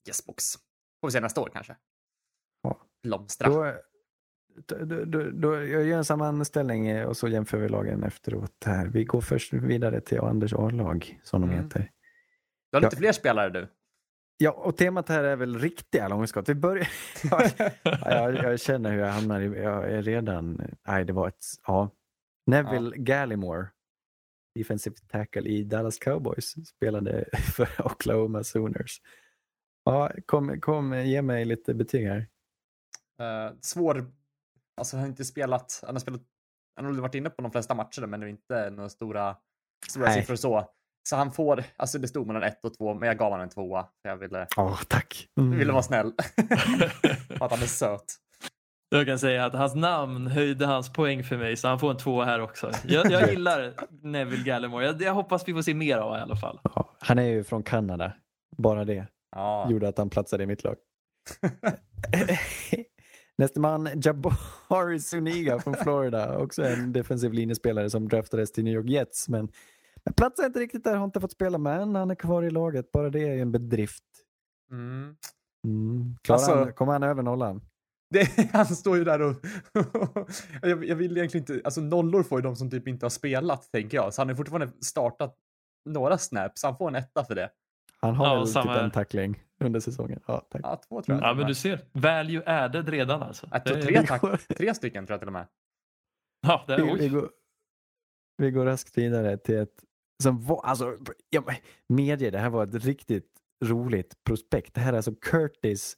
[0.08, 0.54] Yes box.
[1.00, 1.76] Får vi se nästa år kanske.
[2.62, 2.80] Ja.
[3.02, 3.48] Blomstra.
[3.48, 8.64] Då, då, då, då, jag gör en sammanställning eh, och så jämför vi lagen efteråt.
[8.66, 8.86] här.
[8.86, 11.64] Vi går först vidare till Anders A-lag, som de Mm.
[11.64, 11.78] heter.
[12.70, 12.86] Du har Ja.
[12.86, 13.68] lite fler spelare du.
[14.38, 16.48] Ja, och temat här är väl riktiga långskott.
[16.48, 16.88] Vi börjar...
[17.30, 17.50] ja,
[18.04, 19.44] jag, jag känner hur jag hamnar i...
[19.62, 20.62] Jag är redan...
[20.86, 21.44] Nej, det var ett...
[21.66, 21.90] Ja.
[22.46, 23.66] Neville Gallimore,
[24.58, 27.24] defensive tackle i Dallas Cowboys, spelade
[27.56, 29.00] för Oklahoma Sooners.
[29.84, 32.26] Ja, kom, kom, ge mig lite betyg här.
[33.20, 34.06] Eh, svår,
[34.76, 36.20] alltså han har inte spelat, han har spelat,
[36.76, 39.36] han har varit inne på de flesta matcher men det är inte några stora,
[39.88, 40.20] stora Nej.
[40.20, 40.70] siffror så.
[41.08, 43.48] Så han får, alltså det stod mellan ett och två, men jag gav honom en
[43.48, 43.88] tvåa.
[44.02, 45.28] För jag ville, Ja, tack.
[45.40, 45.58] Mm.
[45.58, 46.06] ville vara snäll.
[47.40, 48.04] och att han är söt.
[48.96, 51.96] Jag kan säga att hans namn höjde hans poäng för mig så han får en
[51.96, 52.70] tvåa här också.
[52.84, 54.86] Jag, jag gillar Neville Gallimore.
[54.86, 56.60] Jag, jag hoppas vi får se mer av honom i alla fall.
[56.62, 58.12] Ja, han är ju från Kanada.
[58.56, 59.70] Bara det Ja.
[59.70, 60.76] gjorde att han platsade i mitt lag.
[63.38, 66.38] Nästa man, Jabari Zuniga från Florida.
[66.38, 69.28] Också en defensiv linjespelare som draftades till New York Jets.
[69.28, 69.48] Men,
[70.04, 72.92] men platsar inte riktigt där, har inte fått spela men han är kvar i laget.
[72.92, 74.04] Bara det är en bedrift.
[74.70, 75.16] Mm.
[75.64, 76.16] Mm.
[76.22, 77.60] Klarar Alltså- han, kommer han över nollan?
[78.10, 79.36] Det, han står ju där och...
[80.62, 81.60] jag, jag vill egentligen inte...
[81.64, 84.14] Alltså nollor får ju de som typ inte har spelat, tänker jag.
[84.14, 85.36] Så han har fortfarande startat
[85.84, 86.62] några snaps.
[86.62, 87.50] Han får en etta för det.
[88.00, 90.20] Han har Ja, väl samma typ en tackling under säsongen.
[90.26, 90.60] Ja, tack.
[90.64, 91.28] Ja, två tror jag.
[91.28, 91.80] Ja, men du ser.
[91.92, 93.48] Value added redan alltså.
[93.52, 95.46] Jag tror Det- tre, tack, tre stycken tror jag till och med.
[96.46, 97.30] Ja, det är, vi, vi, går,
[98.36, 99.84] vi går raskt vidare till ett
[100.22, 100.96] som var, alltså,
[101.30, 101.54] ja, men
[101.88, 103.30] medge, det här var ett riktigt
[103.64, 104.74] roligt prospekt.
[104.74, 105.96] Det här är alltså Curtis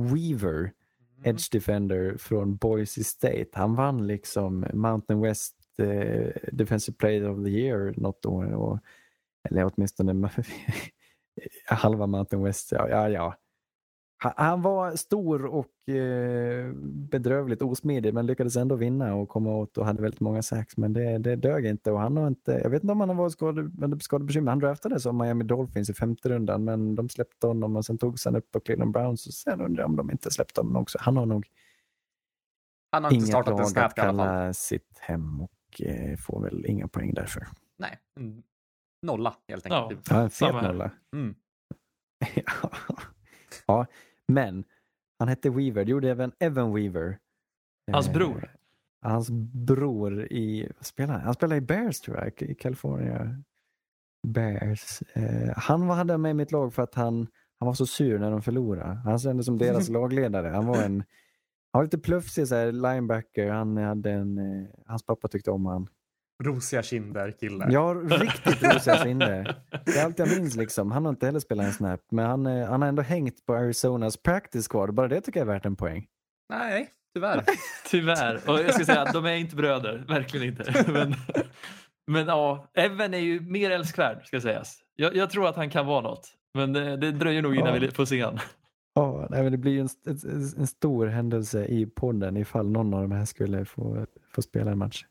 [0.00, 0.70] Weaver, Mm.
[1.18, 1.30] Mm.
[1.30, 3.48] Edge Defender från Boise State.
[3.52, 8.52] Han vann liksom Mountain West eh, Defensive Player of the Year något år.
[8.52, 8.78] Och,
[9.50, 10.30] eller åtminstone
[11.66, 12.72] halva Mountain West.
[12.72, 13.36] Ja, ja, ja.
[14.20, 19.78] Han, han var stor och eh, bedrövligt osmidig men lyckades ändå vinna och komma åt
[19.78, 20.76] och hade väldigt många sax.
[20.76, 23.16] Men det, det dög inte och han har inte, jag vet inte om han har
[23.16, 24.50] varit skade, skadebekymmer.
[24.52, 28.16] Han draftades av Miami Dolphins i femte rundan men de släppte honom och sen tog
[28.24, 30.98] han upp på Cleveland Browns och sen undrar jag om de inte släppte honom också.
[31.00, 31.46] Han har nog
[32.90, 36.42] Han har inte inget startat en lag snap att kalla sitt hem och eh, får
[36.42, 37.46] väl inga poäng därför.
[37.76, 38.42] Nej, en
[39.02, 40.10] nolla helt enkelt.
[40.10, 40.16] Ja.
[40.16, 40.90] Ja, en fet nolla.
[41.12, 41.34] Mm.
[43.66, 43.86] ja,
[44.28, 44.64] men
[45.18, 47.18] han hette Weaver, det gjorde även Evan Weaver.
[47.92, 48.54] Hans Eh, bror.
[49.02, 49.30] Hans
[49.66, 51.22] bror i, vad spelar han?
[51.22, 53.42] Han spelar i Bears tror jag, i California.
[54.26, 55.02] Bears.
[55.02, 57.26] Eh, han hade med i mitt lag för att han,
[57.58, 58.94] han var så sur när de förlorade.
[58.94, 60.48] Han kände som deras lagledare.
[60.48, 61.04] Han var en
[61.72, 63.50] han var lite plufsig så här, linebacker.
[63.50, 65.88] Han hade en, eh, hans pappa tyckte om han.
[66.44, 67.66] Rosiga kinder kille.
[67.70, 69.56] Ja, riktigt rosiga kinder.
[69.84, 70.92] Det är allt jag minns liksom.
[70.92, 73.54] Han har inte heller spelat en snap, men han, eh, han har ändå hängt på
[73.54, 74.94] Arizonas practice squad.
[74.94, 76.06] Bara det tycker jag är värt en poäng.
[76.52, 77.44] Nej, tyvärr.
[77.90, 78.50] Tyvärr.
[78.50, 80.04] Och jag ska säga att de är inte bröder.
[80.08, 80.84] Verkligen inte.
[80.92, 81.14] Men,
[82.10, 84.78] men ja, Evan är ju mer älskvärd ska sägas.
[84.96, 86.28] Jag, jag tror att han kan vara något.
[86.54, 87.80] Men det, det dröjer nog innan Ja.
[87.80, 88.38] vi får se han.
[88.94, 92.94] Ja, nej, men det blir ju en, en, en stor händelse i podden ifall någon
[92.94, 95.04] av de här skulle få, få spela en match.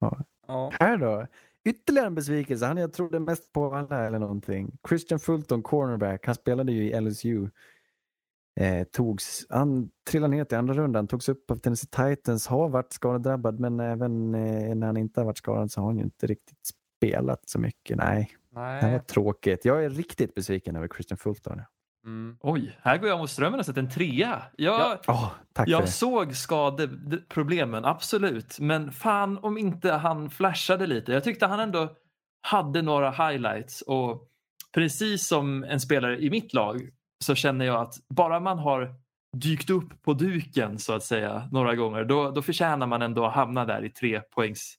[0.00, 0.18] Ja.
[0.80, 1.26] Här då,
[1.64, 2.66] ytterligare en besvikelse.
[2.66, 4.78] Han jag trodde mest på alla eller någonting.
[4.88, 6.26] Christian Fulton, cornerback.
[6.26, 7.48] Han spelade ju i LSU.
[8.60, 12.92] Eh, togs, han trillade ner till andra rundan, togs upp av Tennessee Titans, har varit
[12.92, 16.26] skadedrabbad men även eh, när han inte har varit skadad så har han ju inte
[16.26, 16.58] riktigt
[16.98, 17.96] spelat så mycket.
[17.96, 19.00] Nej, det här var Nej.
[19.00, 19.64] tråkigt.
[19.64, 21.62] Jag är riktigt besviken över Christian Fulton.
[22.06, 22.36] Mm.
[22.40, 24.42] Oj, här går jag mot strömmen och sätter en trea.
[24.56, 25.12] Jag, Ja.
[25.12, 25.32] Oh,
[25.66, 28.58] jag såg skadeproblemen, absolut.
[28.58, 31.12] Men fan om inte han flashade lite.
[31.12, 31.96] Jag tyckte han ändå
[32.42, 33.82] hade några highlights.
[33.82, 34.28] Och
[34.74, 36.90] precis som en spelare i mitt lag
[37.24, 38.94] så känner jag att bara man har
[39.36, 43.34] dykt upp på duken så att säga några gånger då, då förtjänar man ändå att
[43.34, 44.74] hamna där i tre poängs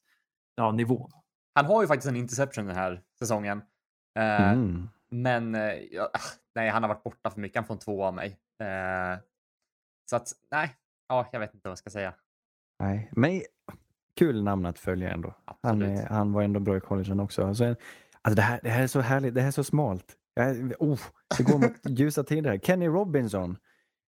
[0.56, 1.10] ja, nivå.
[1.56, 3.62] Han har ju faktiskt en interception den här säsongen.
[4.20, 4.90] Eh, Mm.
[5.14, 6.20] Men eh, ja, ah,
[6.56, 7.56] nej, han har varit borta för mycket.
[7.56, 8.40] Han får en två av mig.
[8.60, 9.20] Eh,
[10.10, 10.76] så att nej,
[11.08, 12.14] ja, jag vet inte vad jag ska säga.
[12.80, 13.42] Nej, men
[14.16, 15.36] kul namn att följa ändå.
[15.64, 17.48] Han, är, han var ändå bra i collegen också.
[17.48, 17.66] Alltså,
[18.22, 20.18] alltså det, här, det här är så härligt, det här är så smalt.
[20.34, 21.00] Jag, oh,
[21.38, 22.58] det går mot ljusa tider här.
[22.58, 23.58] Kenny Robinson,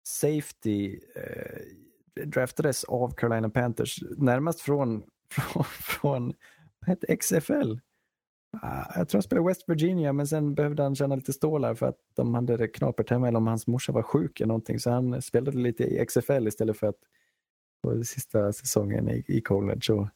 [0.07, 6.33] safety, eh, draftades av Carolina Panthers, närmast från, från, från
[6.85, 7.75] hette XFL.
[8.61, 11.85] Ah, Jag tror han spelade West Virginia men sen behövde han tjäna lite stålar för
[11.85, 14.91] att de hade det knapert hemma eller om hans morsa var sjuk eller någonting så
[14.91, 16.95] han spelade lite i XFL istället för att
[17.83, 19.93] på sista säsongen i, i college.
[19.93, 20.07] Och,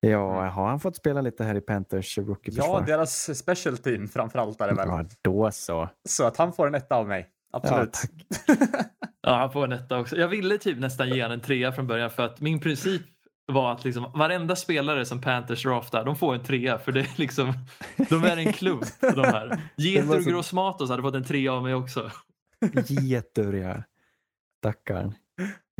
[0.00, 2.82] ja, har han fått spela lite här i Panthers Ja, rookie-försvar?
[2.86, 4.88] deras special team framförallt är det väl.
[4.88, 5.88] Ja, då så.
[6.08, 7.28] Så att han får en etta av mig.
[7.52, 7.92] Absolut.
[7.92, 8.10] tack.
[9.22, 10.16] Ja, han får en etta också.
[10.16, 13.02] Jag ville typ nästan ge han en trea från början för att min princip
[13.50, 17.18] var att liksom, varenda spelare som Panthers draftar, de får en trea för det är
[17.18, 17.52] liksom,
[18.10, 19.60] de är en klubb de här.
[19.76, 22.10] Getur och så- Grossmatos hade fått en trea av mig också.
[22.88, 23.84] Jättebra.
[24.58, 25.14] Stackarn.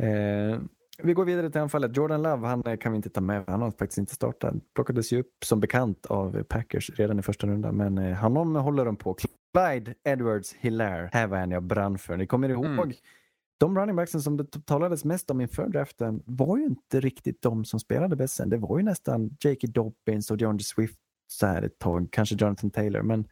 [0.03, 0.59] Eh,
[1.03, 1.97] vi går vidare till anfallet.
[1.97, 3.43] Jordan Love han eh, kan vi inte ta med.
[3.47, 4.53] Han har faktiskt inte startat.
[4.75, 7.75] Plockades ju upp som bekant av Packers redan i första rundan.
[7.77, 9.13] Men eh, honom håller de på.
[9.53, 11.09] Clyde Edwards Hilaire.
[11.13, 12.17] Här var en jag brann för.
[12.17, 12.91] Ni kommer ihåg Mm.
[13.61, 17.65] De running backsen som det talades mest om inför draften var ju inte riktigt de
[17.65, 18.49] som spelade bäst sen.
[18.49, 19.67] Det var ju nästan J.K.
[19.67, 22.07] Dobbins och John Swift så här ett tag.
[22.11, 23.01] Kanske Jonathan Taylor.
[23.01, 23.27] Men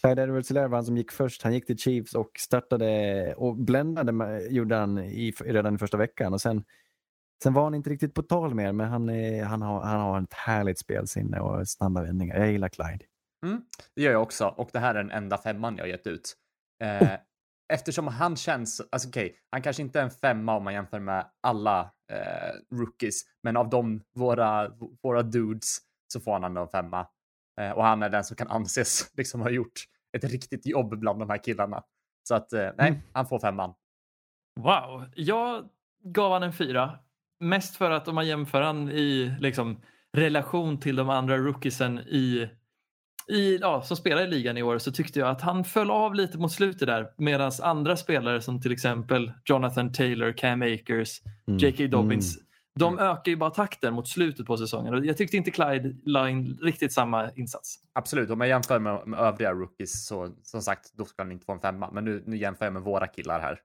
[0.00, 1.42] Clyde edwards var han som gick först.
[1.42, 5.96] Han gick till Chiefs och startade och bländade med- gjorde han i, redan i första
[5.96, 6.32] veckan.
[6.32, 6.64] Och sen,
[7.42, 10.22] sen var han inte riktigt på tal mer, men han, är, han, har, han har
[10.22, 12.36] ett härligt spelsinne och snabba vändningar.
[12.38, 13.04] Jag gillar Clyde.
[13.94, 16.36] Det gör jag också och det här är den enda femman jag gett ut.
[16.82, 17.12] Eh,
[17.72, 21.26] eftersom han känns, alltså okej, han kanske inte är en femma om man jämför med
[21.40, 21.80] alla
[22.12, 24.70] eh, rookies, men av de, våra,
[25.02, 25.78] våra dudes,
[26.12, 27.06] så får han ändå en femma.
[27.60, 29.72] Eh, och han är den som kan anses liksom ha gjort
[30.16, 31.82] ett riktigt jobb bland de här killarna.
[32.28, 33.00] Så att, eh, nej, Mm.
[33.12, 33.74] han får femman.
[34.60, 35.68] Wow, jag
[36.04, 36.98] gav han en fyra.
[37.40, 42.48] Mest för att om man jämför han i liksom, relation till de andra rookiesen i,
[43.32, 46.14] i, ja, som spelar i ligan i år så tyckte jag att han föll av
[46.14, 51.58] lite mot slutet där medan andra spelare som till exempel Jonathan Taylor, Cam Akers, Mm.
[51.58, 51.86] J.K.
[51.86, 52.38] Dobbins
[52.80, 56.28] de ökar ju bara takten mot slutet på säsongen och jag tyckte inte Clyde la
[56.28, 57.76] in riktigt samma insats.
[57.92, 61.44] Absolut, om jag jämför med, med övriga rookies så som sagt, då ska han inte
[61.46, 61.90] få en femma.
[61.92, 63.60] Men nu, nu jämför jag med våra killar här.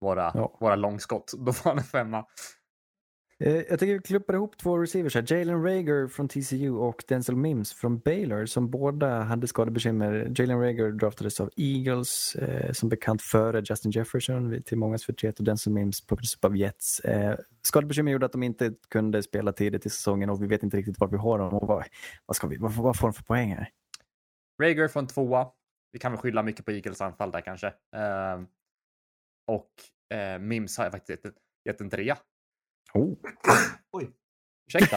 [0.00, 0.56] Våra, Ja.
[0.60, 1.32] våra långskott.
[1.46, 2.24] Då får han en femma.
[3.38, 5.32] Eh, jag tycker vi klumpar ihop två receivers här.
[5.32, 10.32] Jalen Rager från TCU och Denzel Mims från Baylor som båda hade skadebekymmer.
[10.36, 15.44] Jalen Rager draftades av Eagles eh, som bekant före Justin Jefferson till mångas förtret och
[15.44, 17.00] Denzel Mims plockades upp av Jets.
[17.00, 20.76] Eh, skadebekymmer gjorde att de inte kunde spela tidigt i säsongen och vi vet inte
[20.76, 21.84] riktigt var vi har dem och vad,
[22.26, 23.68] vad, ska vi, vad, vad får de för poäng här?
[24.62, 25.46] Rager från tvåa.
[25.92, 27.66] Vi kan väl skylla mycket på Eagles anfall där kanske.
[27.66, 28.40] Eh,
[29.46, 29.70] och
[30.18, 31.26] eh, Mims har jag faktiskt
[31.64, 32.18] gett en trea.
[32.96, 33.16] Oh.
[33.92, 34.10] Oj.
[34.66, 34.96] Ursäkta.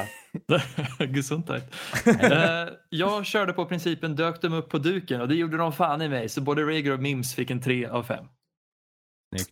[1.16, 1.64] Gesundheit.
[2.06, 6.02] Eh, jag körde på principen dök de upp på duken och det gjorde de fan
[6.02, 8.26] i mig så både Rager och Mims fick en 3 av 5.
[9.30, 9.52] Snyggt.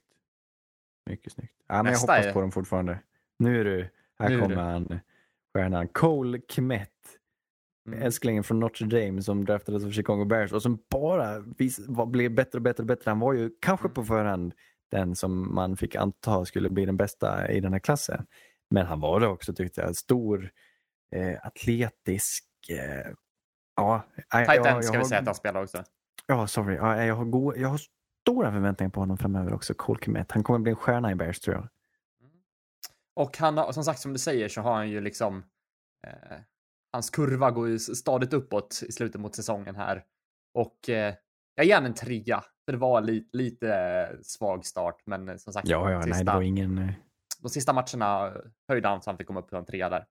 [1.10, 1.54] Mycket snyggt.
[1.68, 3.00] Ja, men jag hoppas på dem fortfarande.
[3.40, 3.90] Nu är du,
[4.20, 4.62] här Nu kommer du.
[4.62, 5.00] han,
[5.54, 5.88] stjärnan.
[5.88, 6.90] Cole Kmet.
[7.88, 8.02] Mm.
[8.02, 12.36] älsklingen från Notre Dame som draftades av Chicago Bears och som bara vis, var, blev
[12.36, 13.12] bättre och bättre och bättre.
[13.12, 14.54] Han var ju kanske på förhand
[14.92, 18.26] den som man fick anta skulle bli den bästa i den här klassen.
[18.70, 19.96] Men han var det också tyckte jag.
[19.96, 20.52] Stor,
[21.12, 22.46] eh, atletisk.
[22.70, 23.12] Eh,
[23.76, 25.84] ja, jag, Tight jag, end ska vi har- säga att han spelar också.
[26.26, 26.76] Ja, sorry.
[26.76, 27.80] Ja, jag, har go- jag har
[28.22, 29.74] stora förväntningar på honom framöver också.
[29.74, 30.32] Cole Kmet.
[30.32, 31.68] Han kommer bli en stjärna i Bears tror jag.
[33.16, 35.44] Och han har, som sagt, som du säger så har han ju liksom
[36.08, 36.38] eh,
[36.92, 40.04] hans kurva går ju stadigt uppåt i slutet mot säsongen här.
[40.54, 41.14] Och eh,
[41.58, 42.44] jag ger en trea.
[42.66, 45.68] För det var li, lite eh, svag start, men eh, som sagt.
[45.68, 46.78] Ja, ja, de, nej, sista, det var ingen...
[46.78, 46.90] eh,
[47.42, 48.34] de sista matcherna
[48.68, 50.06] höjde han så han fick komma upp på en trea där.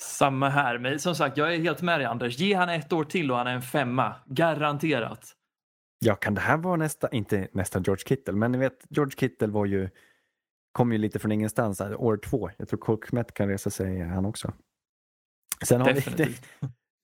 [0.00, 2.38] Samma här, men som sagt jag är helt med dig Anders.
[2.38, 4.14] Ge han ett år till och han är en femma.
[4.26, 5.34] Garanterat.
[5.98, 9.48] Ja, kan det här vara nästa, inte nästa George Kittle, men ni vet, George Kittle
[9.48, 9.90] var ju,
[10.72, 12.50] kom ju lite från ingenstans här, år två.
[12.56, 14.52] Jag tror Cole Kmet kan resa sig han också.
[15.64, 16.00] Sen har vi,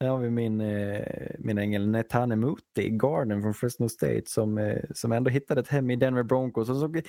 [0.05, 1.03] Sen har vi min, eh,
[1.39, 5.91] min ängel Netane Muti, Garden från Fresno State, som, eh, som ändå hittade ett hem
[5.91, 7.05] i Denver Broncos och som inte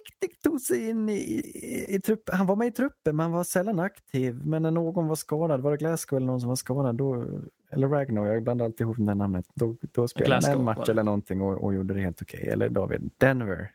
[0.00, 2.34] riktigt tog sig in i, i, i truppen.
[2.36, 4.40] Han var med i truppen, men han var sällan aktiv.
[4.44, 7.26] Men när någon var skadad, var det Glasgow eller någon som var skadad, då,
[7.70, 9.46] eller Ragnar, jag blandar alltid ihop det namnet.
[9.54, 12.22] Då, då spelade han Glasgow en var match eller någonting och, och gjorde det helt
[12.22, 12.48] okej.
[12.48, 13.70] Eller David, Denver.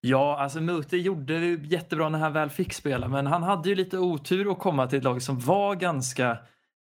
[0.00, 3.74] Ja, alltså Muti gjorde det jättebra när han väl fick spela, men han hade ju
[3.74, 6.38] lite otur att komma till ett lag som var ganska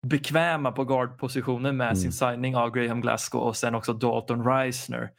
[0.07, 1.97] bekväma på guardpositionen med Mm.
[1.97, 5.11] sin signing av Graham Glasgow och sen också Dalton Reisner.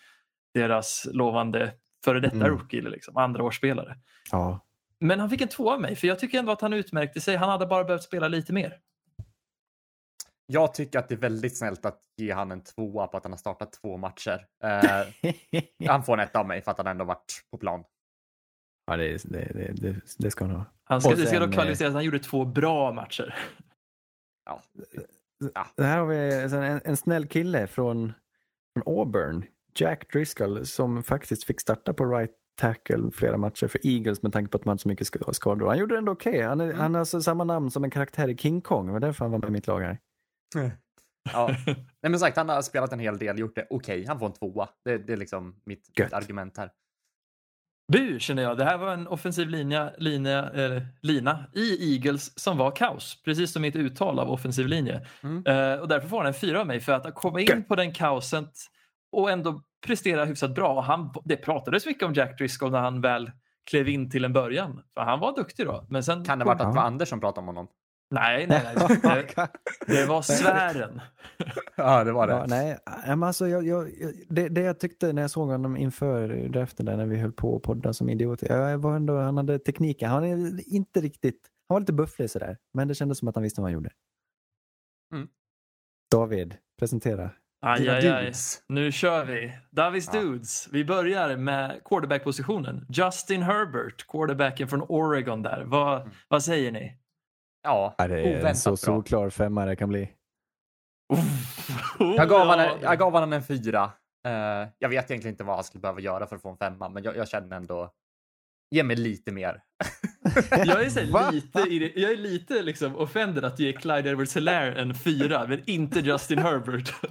[0.54, 1.74] Deras lovande
[2.06, 2.48] före detta Mm.
[2.48, 3.98] rookie, liksom, andra årsspelare.
[4.32, 4.60] Ja,
[5.00, 7.36] Men han fick en två av mig, för jag tycker ändå att han utmärkte sig.
[7.36, 8.80] Han hade bara behövt spela lite mer.
[10.46, 13.32] Jag tycker att det är väldigt snällt att ge han en tvåa på att han
[13.32, 14.46] har startat två matcher.
[14.64, 15.30] Eh,
[15.90, 17.84] han får en etta av mig för att han ändå varit på plan.
[18.88, 20.66] ja det, det, det, det, ska han ha.
[20.84, 23.36] Han ska, Och det ska sen, då eh, kvalificeras att han gjorde två bra matcher.
[24.52, 24.62] Ja.
[25.56, 25.68] Ja.
[25.76, 28.14] Det här har vi alltså en, en snäll kille från,
[28.74, 29.46] från Auburn,
[29.76, 34.52] Jack Driscoll, som faktiskt fick starta på right tackle flera matcher för Eagles med tanke
[34.52, 35.68] på att man hade så mycket sk- skador.
[35.68, 36.42] Han gjorde det ändå okej.
[36.42, 38.86] Han, är- han har alltså samma namn som en karaktär i King Kong.
[38.88, 39.98] Det var därför han var med i mitt lag här.
[41.34, 41.48] Ja.
[41.66, 44.06] Nej men sagt, han har spelat en hel del, gjort det okej.
[44.08, 44.70] Han får en tvåa.
[44.86, 46.72] Det, det är liksom mitt, mitt argument här.
[47.94, 48.58] Bu känner jag.
[48.58, 53.22] Det här var en offensiv linja, linja, eh, lina i Eagles som var kaos.
[53.26, 55.08] Precis som mitt uttal av offensiv linje.
[55.24, 55.46] Mm.
[55.46, 57.94] Eh, och därför får han en fyra av mig för att komma in på den
[57.94, 58.52] kaoset
[59.12, 60.82] och ändå prestera hyfsat bra.
[60.82, 63.32] Han, det pratades mycket om Jack Driscoll när han väl
[63.70, 64.82] klev in till en början.
[64.94, 65.86] För han var duktig då.
[65.90, 66.84] Men sen Kan det varit att det var.
[66.84, 67.68] Anders som pratade om honom?
[68.12, 69.28] Nej, nej, nej.
[69.88, 71.02] Det, det var sfären.
[71.76, 73.92] Ja, det var Ja, nej, men alltså, jag, jag,
[74.30, 77.56] det, det jag tyckte när jag såg honom inför draften där när vi höll på
[77.56, 78.58] att podda som idioter.
[78.58, 80.10] Jag var ändå, han hade tekniken.
[80.10, 82.58] Han är inte riktigt, han var lite bufflig sådär.
[82.74, 83.90] Men det kändes som att han visste vad han gjorde.
[85.14, 85.28] Mm.
[86.12, 87.32] David, presentera.
[87.62, 88.32] Aj, aj, aj.
[88.68, 89.54] Nu kör vi.
[89.72, 90.22] Davis Ja.
[90.22, 90.68] Dudes.
[90.72, 92.86] Vi börjar med quarterback-positionen.
[92.90, 95.64] Justin Herbert, quarterbacken från Oregon där.
[95.66, 96.14] Vad, Mm.
[96.28, 96.98] vad säger ni?
[97.64, 100.12] Ja, Ja, det är en så solklar femma det kan bli.
[102.00, 103.92] Jag gav, Ja, honom, jag gav honom en fyra.
[104.28, 106.90] Eh, jag vet egentligen inte vad han skulle behöva göra för att få en femma,
[106.90, 107.94] men jag, jag känner ändå...
[108.76, 109.64] Ge mig lite mer.
[110.52, 111.60] Jag är, så lite,
[112.00, 116.38] jag är lite liksom offended att ge Clyde edwards helaire en fyra, men inte Justin
[116.38, 116.94] Herbert.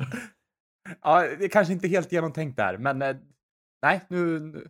[1.02, 3.16] Ja, det är kanske inte helt genomtänkt där, men eh,
[3.82, 4.68] nej, nu, nu,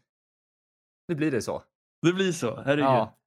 [1.08, 1.62] nu blir det så.
[2.06, 2.84] Det blir så, herregud.
[2.84, 3.19] Ja,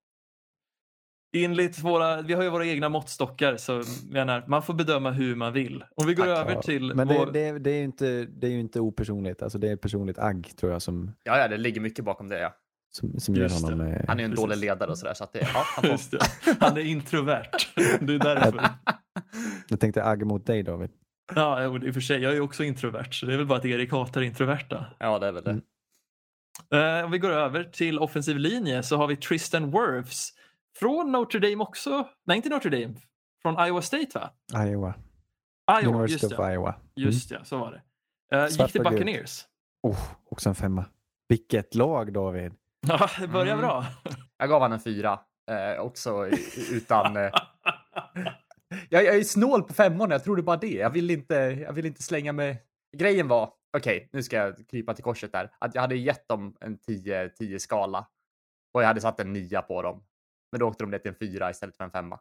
[1.35, 5.53] Enligt våra, vi har ju våra egna måttstockar, så menar, man får bedöma hur man
[5.53, 5.83] vill.
[5.95, 6.37] Om vi går Tack.
[6.37, 7.31] över Ja, till Men det, vår...
[7.31, 9.41] det, det, är ju inte, det är ju inte opersonligt.
[9.43, 12.39] Alltså, det är personligt agg tror jag som, ja, ja, det ligger mycket bakom det.
[12.39, 12.53] Ja.
[12.91, 13.81] som, som gör honom...
[13.87, 14.43] eh, Han är ju en Precis.
[14.45, 16.19] dålig ledare och sådär, så att det, ja, han får...
[16.59, 17.49] Han är introvert.
[17.99, 18.61] Det är därför.
[19.69, 20.89] Jag tänkte agg mot dig David.
[21.35, 22.21] Ja, i och för sig.
[22.21, 24.85] Jag är också introvert, så det är väl bara att Erik hatar introverta.
[24.99, 25.51] Ja, det är väl det.
[25.51, 26.99] Mm.
[26.99, 30.29] Eh, om vi går över till offensiv linje så har vi Tristan Wirfs
[30.79, 32.07] från Notre Dame också.
[32.25, 32.93] Nej, inte Notre Dame.
[33.41, 34.29] Från Iowa State, va?
[34.65, 34.93] Iowa.
[35.81, 36.53] Iowa, University just of det.
[36.53, 36.69] Iowa.
[36.69, 36.81] Mm.
[36.95, 38.37] Just det, så var det.
[38.37, 38.83] Eh, gick till.
[38.83, 39.45] Buccaneers.
[39.83, 40.85] Oh, också en femma.
[41.29, 42.53] Vilket lag David.
[42.87, 43.59] Ja, det börjar Mm.
[43.65, 43.85] bra.
[44.37, 45.19] Jag gav honom en fyra.
[45.51, 46.27] Eh, också
[46.71, 47.17] utan...
[47.17, 47.23] Eh,
[48.89, 50.67] jag, jag är snål på femmorna, jag tror det är bara det.
[50.73, 52.63] Jag vill inte, jag vill inte slänga mig...
[52.97, 56.55] Grejen var, okej, nu ska jag krypa till korset där, att jag hade gett dem
[56.59, 58.07] en 10-10 skala
[58.73, 60.03] och jag hade satt en nia på dem.
[60.53, 62.19] Men då åkte de ner till en fyra istället för en femma.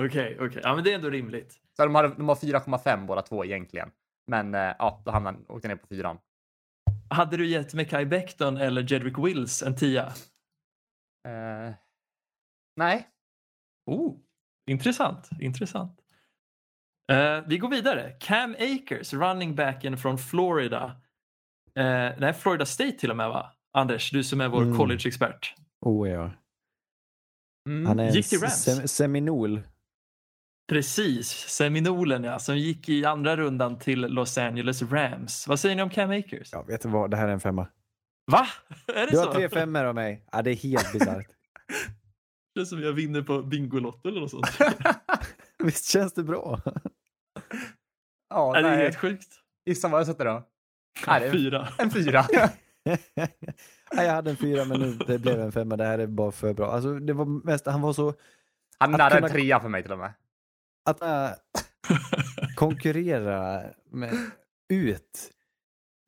[0.00, 0.60] Okej, okej.
[0.64, 1.60] Ja, men det är ändå rimligt.
[1.76, 3.90] Så de, hade, de har 4,5 båda två egentligen.
[4.26, 6.18] Men eh, ja, då hamnade, åkte ner på fyran.
[7.10, 10.06] Hade du gett Mekai Becton eller Jedrick Wills en tia?
[11.28, 11.74] Eh,
[12.76, 13.08] nej,
[13.86, 14.16] Oh,
[14.70, 16.00] intressant, intressant.
[17.12, 18.10] Eh, vi går vidare.
[18.20, 20.84] Cam Akers, running backen från Florida.
[21.78, 23.52] Uh, nej, Florida State till och med va?
[23.72, 24.76] Anders, du som är vår Mm.
[24.76, 25.54] collegeexpert.
[25.80, 26.30] Oh ja.
[27.68, 27.86] Mm.
[27.86, 28.62] Han är en Gick till Rams.
[28.62, 29.60] sem seminol.
[30.68, 35.48] Precis, seminolen ja, som gick i andra rundan till Los Angeles Rams.
[35.48, 36.48] Vad säger ni om Cam Akers?
[36.52, 37.10] Ja, vet du vad?
[37.10, 37.68] Det här är en femma.
[38.32, 38.46] Va?
[38.86, 39.24] Är det Du så?
[39.26, 40.24] har tre femmor av mig.
[40.32, 41.26] Ja, det är helt bisarrt.
[42.54, 44.46] Det är som jag vinner på Bingolotto eller något sånt.
[45.64, 46.60] Visst känns det bra?
[48.30, 49.28] ja, Nej, det är helt sjukt.
[49.66, 50.48] Gissa vad jag sätter då?
[51.06, 51.68] Är Fyra.
[51.78, 52.24] en fyra.
[53.90, 55.76] Jag hade en fyra men nu det blev en femma.
[55.76, 56.70] Det här är bara för bra.
[56.70, 58.14] Alltså, det var mest, han var så...
[58.78, 60.12] Han nära en trea för mig till och med.
[60.84, 61.30] Att äh,
[62.56, 64.14] konkurrera med,
[64.68, 65.30] ut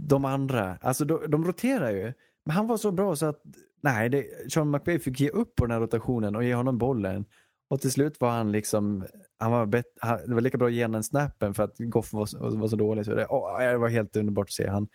[0.03, 0.79] de andra.
[0.81, 2.13] Alltså de, de roterar ju.
[2.45, 3.43] Men han var så bra så att
[3.81, 7.25] nej, det, Sean McVay fick ge upp på den här rotationen och ge honom bollen.
[7.71, 9.07] Och till slut var han liksom,
[9.39, 12.13] han var bet, han, det var lika bra att ge honom snappen för att Goff
[12.13, 13.05] var, så- var så dålig.
[13.05, 14.69] Så det, åh, det var helt underbart att se.
[14.69, 14.89] Han,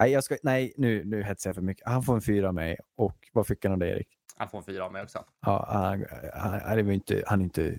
[0.00, 1.86] nej, jag ska, nej nu, nu hetsar jag för mycket.
[1.86, 2.78] Han får en fyra av mig.
[2.96, 4.08] Och vad fick han av dig Erik?
[4.36, 5.24] Han får en fyra av mig också.
[5.46, 7.78] Ja, han, han, han, var inte, han är inte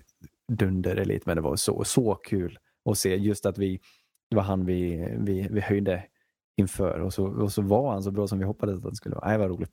[0.52, 2.58] dunderelit, men det var så, så kul
[2.90, 3.80] att se just att vi,
[4.30, 6.04] det var han vi, vi, vi höjde
[6.56, 9.14] inför och så, och så var han så bra som vi hoppades att han skulle
[9.14, 9.28] vara.
[9.28, 9.72] Nej, vad roligt.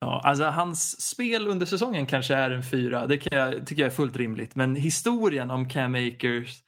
[0.00, 3.06] Ja, alltså hans spel under säsongen kanske är en fyra.
[3.06, 4.54] Det kan jag, tycker jag är fullt rimligt.
[4.54, 6.62] Men historien om Cam Akers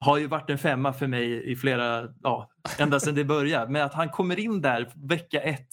[0.00, 3.72] har ju varit en femma för mig i flera, ja, ända sedan det började.
[3.72, 5.68] Med att han kommer in där vecka ett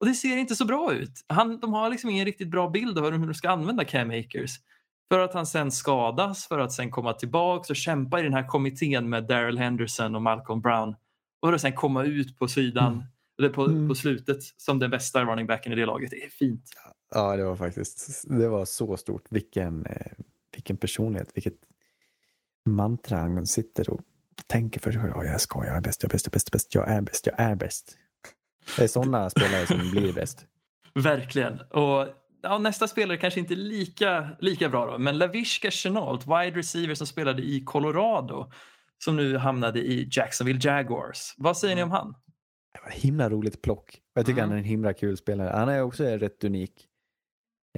[0.00, 1.24] och det ser inte så bra ut.
[1.28, 4.50] Han, de har liksom ingen riktigt bra bild av hur de ska använda Cam Akers.
[5.12, 8.46] För att han sen skadas, för att sen komma tillbaka och kämpa i den här
[8.48, 10.94] kommittén med Daryl Henderson och Malcolm Brown.
[11.42, 13.04] Och då sen komma ut på sidan, Mm.
[13.38, 13.88] eller på, Mm.
[13.88, 16.10] på slutet som den bästa running backen i det laget.
[16.10, 16.62] Det är fint.
[17.14, 19.24] Ja, det var faktiskt, det var så stort.
[19.30, 20.12] Vilken, eh,
[20.54, 21.54] vilken personlighet, vilket,
[22.66, 23.18] mantra.
[23.18, 24.00] Han sitter och
[24.46, 25.12] tänker för sig själv.
[25.16, 27.00] "Ja, jag ska, jag är bäst, jag är bäst, jag är bäst, bäst, jag är
[27.00, 27.96] bäst, jag är bäst.
[28.76, 30.46] Det är sådana spelare som blir bäst.
[30.94, 31.60] Verkligen.
[31.60, 32.08] Och
[32.42, 37.06] ja, nästa spelare kanske inte lika, lika bra då, men Lavishka Chenault, wide receiver som
[37.06, 38.50] spelade i Colorado,
[39.04, 41.34] som nu hamnade i Jacksonville Jaguars.
[41.36, 42.14] Vad säger ni om han?
[42.74, 43.98] Det var himla roligt plock.
[44.14, 44.48] Jag tycker Mm.
[44.50, 45.50] han är en himla kul spelare.
[45.56, 46.72] Han är också rätt unik.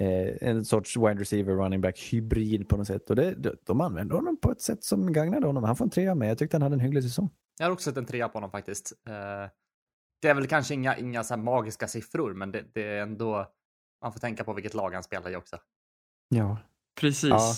[0.00, 3.10] Eh, en sorts wide receiver, running back, hybrid på något sätt.
[3.10, 5.64] Och det, de, de använder honom på ett sätt som gagnade honom.
[5.64, 6.30] Han får en trea med.
[6.30, 7.30] Jag tyckte han hade en hygglig säsong.
[7.58, 8.92] Jag har också sett en trea på honom faktiskt.
[9.08, 9.50] Eh,
[10.22, 13.52] Det är väl kanske inga, inga så här magiska siffror, men det, det är ändå...
[14.02, 15.56] Man får tänka på vilket lag han spelar i också.
[16.28, 16.58] Ja.
[17.00, 17.30] Precis.
[17.30, 17.54] Ja.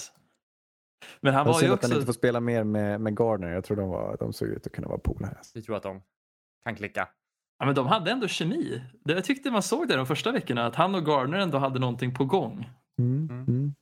[1.21, 1.97] Men han Det var ju synd att han också...
[1.97, 3.53] inte får spela mer med, med Gardner.
[3.53, 5.39] Jag tror de, var, de såg ut att kunna vara polare.
[5.55, 6.03] Vi tror att de
[6.65, 7.09] kan klicka.
[7.61, 8.83] Ja, men de hade ändå kemi.
[9.05, 11.79] Det jag tyckte man såg det de första veckorna, att han och Gardner ändå hade
[11.79, 12.71] någonting på gång.
[12.99, 13.29] Mm.
[13.31, 13.75] Mm.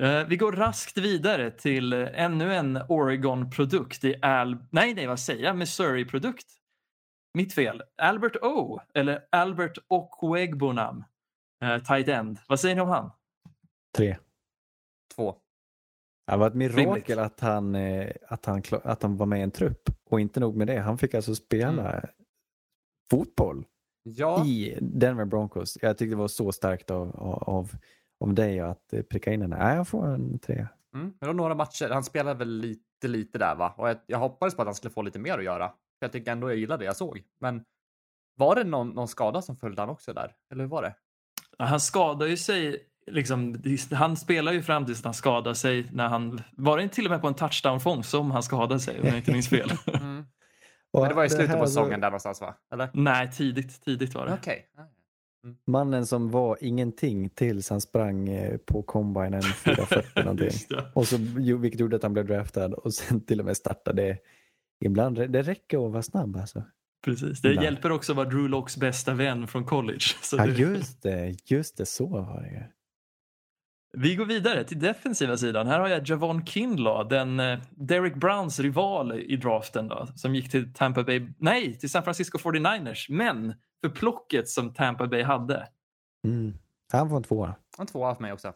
[0.00, 0.28] Mm.
[0.28, 4.04] Vi går raskt vidare till eh, ännu en Oregon-produkt.
[4.04, 4.56] i Al...
[4.70, 5.56] Nej, nej, vad säger jag?
[5.56, 6.46] Missouri-produkt.
[7.34, 7.82] Mitt fel.
[8.02, 11.04] Albert O, eller Albert Okwuegbunam,
[11.62, 12.38] eh, tight end.
[12.48, 13.10] Vad säger ni om han?
[13.96, 14.16] Tre.
[15.16, 15.36] Två.
[16.26, 17.18] Det var ett mirakel Rimligt.
[17.18, 19.82] att han, eh, att, han, att han var med i en trupp.
[20.10, 22.04] Och inte nog med det, han fick alltså spela
[23.16, 23.64] fotboll
[24.02, 25.78] Ja, i Denver Broncos.
[25.82, 27.16] Jag tyckte det var så starkt av,
[27.48, 27.70] av,
[28.20, 29.50] av dig att eh, pricka in den.
[29.50, 30.68] Nej, jag får en trea.
[30.94, 31.12] mm.
[31.20, 31.88] det var några matcher.
[31.90, 33.74] Han spelade väl lite, lite där va?
[33.78, 35.68] Och jag, jag hoppades på att han skulle få lite mer att göra.
[35.68, 37.22] För jag tycker ändå jag gillade det jag såg.
[37.40, 37.64] Men
[38.36, 40.32] var det någon, någon skada som följde han också där?
[40.52, 40.94] Eller hur var det?
[41.58, 42.88] Ja, Han skadar ju sig.
[43.10, 45.88] Liksom, han spelar ju fram tills han skadar sig.
[45.92, 49.00] När han, var det inte till och med på en touchdown-fång som han skadade sig
[49.00, 49.70] om jag inte minns fel?
[49.86, 50.24] Mm.
[50.92, 52.54] Och Men det var i slutet här på säsongen där någonstans va?
[52.72, 52.88] Eller?
[52.94, 54.32] Nej, tidigt, tidigt var det.
[54.34, 54.66] Okej.
[55.66, 60.50] Mannen som var ingenting tills han sprang eh, på combinen 440 någonting.
[60.94, 61.16] Och så,
[61.58, 64.18] vilket gjorde att han blev draftad och sen till och med startade.
[64.84, 66.62] Ibland, det räcker att vara snabb alltså.
[67.04, 67.40] Precis.
[67.40, 67.64] Det Nej.
[67.64, 70.04] hjälper också att vara Drew Locks bästa vän från college.
[70.22, 72.62] Så Ja, det- just det, just det, så var det ju.
[73.98, 75.66] Vi går vidare till defensiva sidan.
[75.66, 80.50] Här har jag Javon Kinlaw, den eh, Derek Browns rival i draften då, som gick
[80.50, 85.68] till Tampa Bay, nej, till San Francisco 49ers, men för plocket som Tampa Bay hade.
[86.26, 86.54] Mm.
[86.92, 87.54] Han får en tvåa.
[87.78, 88.52] En tvåa för mig också.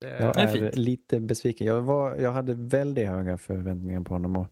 [0.00, 1.66] Det, Jag är är lite besviken.
[1.66, 4.46] Jag, var, jag hade väldigt höga förväntningar på honom och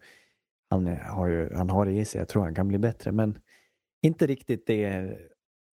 [0.69, 2.19] han har, ju, han har det i sig.
[2.19, 3.39] Jag tror han kan bli bättre, men
[4.01, 5.17] inte riktigt det,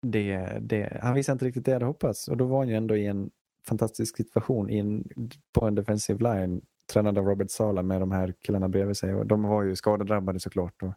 [0.07, 1.01] det, det.
[1.03, 3.07] Han visade inte riktigt det jag hade hoppats och då var han ju ändå i
[3.07, 3.31] en
[3.69, 5.09] fantastisk situation i en,
[5.53, 9.15] på en defensive line tränad av Robert Sala med de här killarna bredvid sig.
[9.15, 10.83] Och de var ju skadedrabbade såklart.
[10.83, 10.95] Och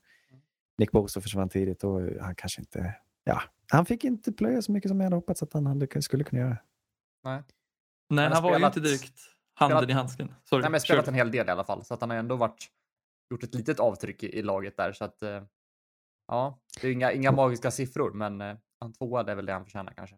[0.78, 2.96] Nick Bosa försvann tidigt och han kanske inte...
[3.24, 3.42] Ja,
[3.72, 6.42] han fick inte plöja så mycket som jag hade hoppats att han hade, skulle kunna
[6.42, 6.58] göra.
[7.24, 7.44] Nej,
[8.10, 9.20] Han har han var ju inte direkt
[9.54, 10.34] handen spelat- i handsken.
[10.44, 12.36] Sorry, Nej, men spelat en hel del i alla fall, så att han har ändå
[12.36, 12.68] varit,
[13.32, 14.94] gjort ett litet avtryck i, i laget där.
[14.94, 15.44] Så att, eh,
[16.28, 19.66] ja, det är inga, inga magiska siffror, men eh, han tvåa är väl det han
[19.66, 20.16] förtjänar kanske.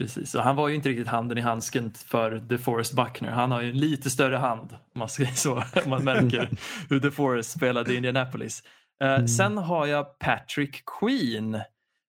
[0.00, 3.30] Precis, och han var ju inte riktigt handen i handsken för DeForest Buckner.
[3.30, 5.54] Han har ju en lite större hand, om man säger så.
[5.84, 6.50] Om man märker
[6.90, 8.62] hur DeForest spelade i Indianapolis.
[9.02, 9.28] Eh, Mm.
[9.28, 11.54] Sen har jag Patrick Queen,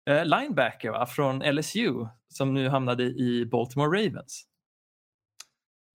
[0.09, 4.45] eh, linebacker va, från LSU, som nu hamnade i Baltimore Ravens.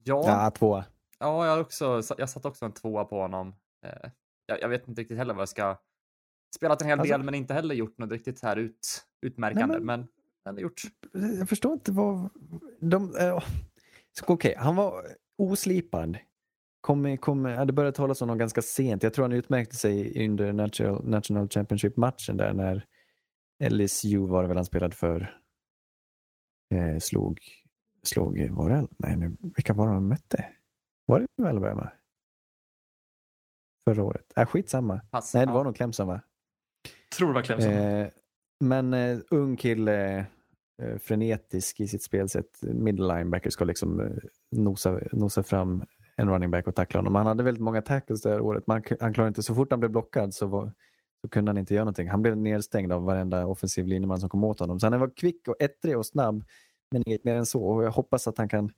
[0.04, 0.84] Ja, Ja, tvåa.
[1.18, 3.54] ja jag, har också, jag satt också en tvåa på honom.
[3.86, 4.10] Eh,
[4.46, 5.76] jag, jag vet inte riktigt heller vad jag ska...
[6.56, 9.66] Spelat en hel Alltså- del, men inte heller gjort något riktigt så här ut, utmärkande.
[9.66, 10.08] Nej, men- men...
[10.46, 10.82] ändå gjort.
[11.12, 12.30] Jag förstår inte vad...
[12.80, 13.44] De, äh,
[14.18, 15.06] så, Okej, han var
[15.38, 16.18] oslipad.
[16.80, 19.02] Kom, kom, hade börjat talas om honom ganska sent.
[19.02, 22.86] Jag tror han utmärkte sig under National, National Championship-matchen där när
[23.70, 25.40] LSU var det väl han spelade för.
[26.74, 27.40] Eh, slog,
[28.02, 30.46] slog, var det, nej nu, vilka var det de mötte?
[31.06, 31.92] Var det Alabama?
[33.88, 34.32] Förra året?
[34.36, 35.00] Äh, skitsamma.
[35.10, 35.34] Pass.
[35.34, 35.54] Nej, det ja.
[35.54, 36.20] var nog Clemson va?
[37.16, 37.72] Tror det var Clemson.
[37.72, 38.08] Eh,
[38.60, 40.24] men eh, ung kille, eh,
[40.82, 42.62] Eh, frenetisk i sitt spelsätt.
[42.62, 44.06] Middle linebacker ska liksom eh,
[44.50, 45.84] nosa, nosa fram
[46.16, 47.14] en running back och tackla honom.
[47.14, 48.66] Han hade väldigt många tackles det här året.
[48.66, 50.72] Man, han klarade inte, så fort han blev blockad så, var,
[51.20, 52.08] så kunde han inte göra någonting.
[52.08, 54.80] Han blev nedstängd av varenda offensiv linjeman som kom åt honom.
[54.80, 56.44] Så han var kvick och ettrig och snabb,
[56.90, 57.64] men inget mer än så.
[57.64, 58.72] Och jag hoppas att han kan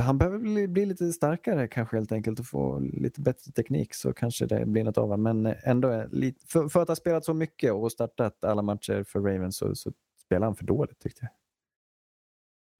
[0.00, 4.12] han behöver bli, bli lite starkare kanske helt enkelt och få lite bättre teknik så
[4.12, 5.22] kanske det blir något av honom.
[5.22, 8.62] Men eh, ändå, är lite, för, för att ha spelat så mycket och startat alla
[8.62, 9.92] matcher för Ravens så, så
[10.30, 11.20] spelar han för dåligt tyckte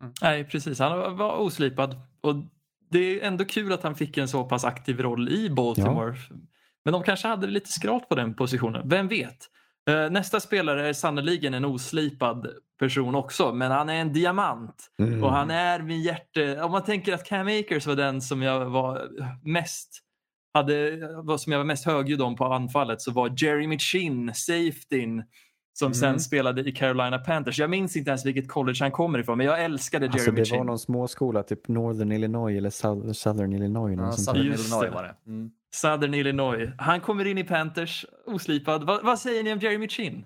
[0.01, 0.13] jag.
[0.23, 0.79] Nej, precis.
[0.79, 1.97] Han var- oslipad.
[2.21, 2.35] Och
[2.91, 6.17] det är ändå kul att han fick en så pass aktiv roll i Baltimore.
[6.85, 8.89] Men de kanske hade lite skralt på den positionen.
[8.89, 9.37] Vem vet?
[9.91, 12.47] Eh, Nästa spelare är sannoliken en oslipad
[12.79, 14.91] person också, men han är en diamant.
[14.99, 15.25] Mm.
[15.25, 16.63] Och han är min hjärte...
[16.63, 19.09] Om man tänker att Cam Akers var den som jag var
[19.43, 20.01] mest
[20.55, 20.99] hade,
[21.39, 25.25] som jag var mest högljudd om på anfallet så var Jeremy Chin, safetyn,
[25.81, 25.95] som Mm.
[25.95, 27.59] sen spelade i Carolina Panthers.
[27.59, 30.45] Jag minns inte ens vilket college han kommer ifrån, men jag älskade Jeremy Alltså det
[30.45, 30.59] Chin.
[30.59, 33.97] var någon småskola, typ Northern Illinois eller South- Southern Illinois.
[33.99, 35.15] Ja, sånt Southern Illinois var det.
[35.31, 35.51] Mm.
[35.75, 36.69] Southern Illinois.
[36.79, 38.85] Han kommer in i Panthers, oslipad.
[38.85, 40.25] Va, vad säger ni om Jeremy Chin?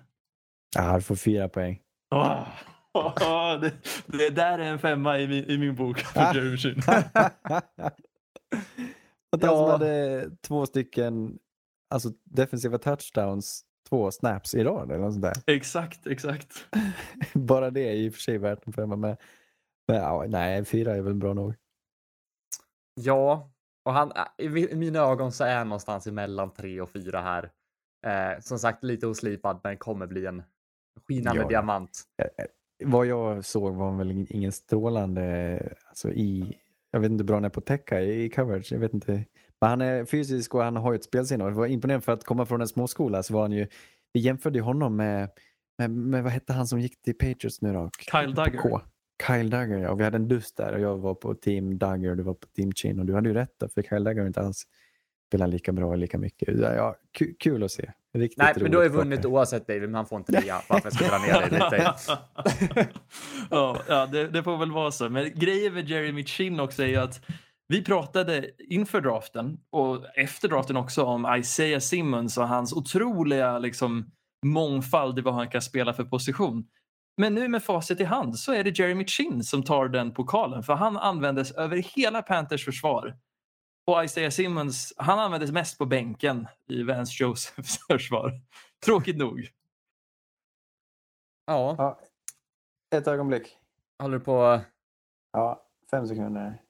[0.75, 1.79] Ja, han får fyra poäng.
[2.15, 2.47] Åh,
[3.61, 3.71] det,
[4.05, 6.33] det där är en femma i min, i min bok för Ah.
[6.35, 6.81] Jeremy Chin.
[9.31, 9.71] Och han som Ja.
[9.71, 11.37] hade två stycken
[11.89, 15.33] alltså defensiva touchdowns, två snaps i rad eller något sånt där.
[15.55, 16.67] exakt, exakt.
[17.33, 18.95] Bara det är i och för sig värt en femma.
[18.95, 19.17] Men,
[19.87, 21.53] men ja, nej, fyra är väl bra nog.
[22.95, 23.51] Ja,
[23.85, 27.21] och han, i mi- i mina ögon så är han någonstans emellan tre och fyra
[27.21, 27.51] här.
[28.07, 30.43] Eh, som sagt, lite oslipad, men kommer bli en
[31.07, 31.47] skinande Ja.
[31.47, 32.01] diamant.
[32.83, 36.57] Vad jag såg var väl ingen strålande, alltså i,
[36.91, 39.25] jag vet inte hur bra han är på att täcka i coverage, jag vet inte.
[39.61, 42.11] Men han är fysisk och han har ju ett spelsinne och det var imponerande för
[42.11, 43.67] att komma från en småskola så var han ju,
[44.13, 45.29] vi jämförde ju honom med,
[45.77, 47.89] med, med vad hette han som gick till Patriots nu då?
[48.11, 48.61] Kyle Duggar.
[48.61, 48.81] K.
[49.27, 52.11] Kyle Duggar ja, och vi hade en dust där och jag var på team Duggar
[52.11, 54.27] och du var på team Chin och du hade ju rätt då, för Kyle Duggar
[54.27, 54.63] inte alls
[55.27, 56.59] spelat lika bra och lika mycket.
[56.59, 57.91] Ja, ku- kul att se.
[58.13, 60.61] Riktigt Nej, men du har ju vunnit oavsett David, men han får inte rea.
[60.69, 61.93] Varför ska jag dra ner dig lite?
[63.49, 65.09] ja, ja det, det får väl vara så.
[65.09, 67.21] Men grejen med Jeremy Chin också är ju att
[67.67, 74.11] vi pratade inför draften och efter draften också om Isaiah Simmons och hans otroliga liksom,
[74.45, 76.67] mångfald i vad han kan spela för position.
[77.17, 80.63] Men nu med facit i hand så är det Jeremy Chin som tar den pokalen
[80.63, 83.17] för han användes över hela Panthers försvar.
[83.87, 88.31] Och Isaiah Simmons, han användes mest på bänken i Vance Josephs försvar.
[88.85, 89.49] Tråkigt nog.
[91.45, 91.99] Ja, Ja,
[92.97, 93.57] ett ögonblick.
[93.99, 94.61] håller du på...
[95.31, 96.61] Ja, fem sekunder.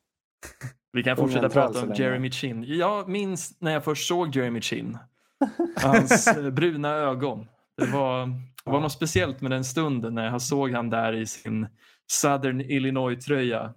[0.95, 1.93] Vi kan fortsätta prata om.
[1.93, 2.63] Jeremy Chin.
[2.67, 4.97] Jag minns när jag först såg Jeremy Chin.
[5.81, 7.47] Hans eh, bruna ögon.
[7.77, 8.25] Det var,
[8.65, 11.67] det var något speciellt med den stunden när jag såg han där i sin
[12.11, 13.73] Southern Illinois-tröja.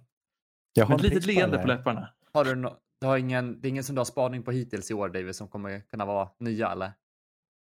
[0.73, 2.09] Jag har Med ett en litet leende på läpparna.
[2.33, 2.75] Har du, no...
[3.01, 5.35] du har ingen, det är ingen som du har spaning på hittills i år, David,
[5.35, 6.91] som kommer kunna vara nya, eller?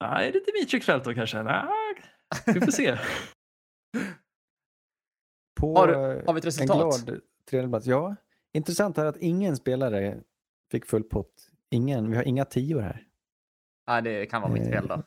[0.01, 1.43] Nej, är det Dimitri Kvält då kanske?
[1.43, 1.65] Nej,
[2.47, 2.99] vi får se.
[5.61, 7.07] På Har du- eh, har vi ett en resultat?
[7.07, 7.21] glad
[7.51, 7.87] tredjeplats.
[7.87, 8.17] Ja,
[8.57, 10.21] intressant är att ingen spelare
[10.71, 11.51] fick full pott.
[11.71, 13.07] Ingen, vi har inga tior här.
[13.87, 15.03] Nej, det kan vara mitt fel då.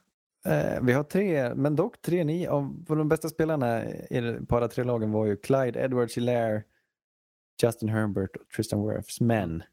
[0.52, 2.50] Eh, vi har tre, men dock tre nio.
[2.50, 6.64] Av de bästa spelarna i alla tre lagen var ju Clyde Edwards Hilaire,
[7.64, 9.22] Justin Herbert och Tristan Wirfs.
[9.22, 9.64] Men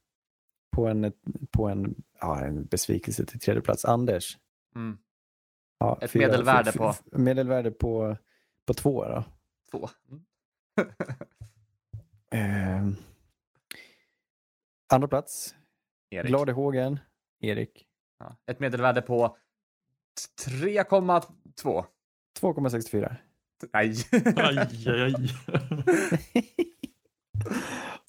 [0.70, 1.12] på en,
[1.50, 3.84] på en, ja, en besvikelse till tredje plats.
[3.84, 4.38] Anders.
[4.74, 4.98] Mm.
[5.78, 6.94] Ja, Ett medelvärde på?
[7.04, 8.16] Medelvärde på,
[8.66, 9.24] på två då.
[9.70, 9.88] Två.
[12.30, 12.96] Mm.
[14.94, 15.54] Andra plats,
[16.10, 16.28] Erik.
[16.28, 17.00] glad i hågen,
[17.40, 17.86] Erik.
[18.18, 18.36] Ja.
[18.46, 19.36] Ett medelvärde på
[20.46, 21.84] 3,2.
[22.40, 23.16] 2,64.
[23.72, 23.72] Nej.
[23.72, 23.94] Aj,
[24.36, 25.14] aj, aj.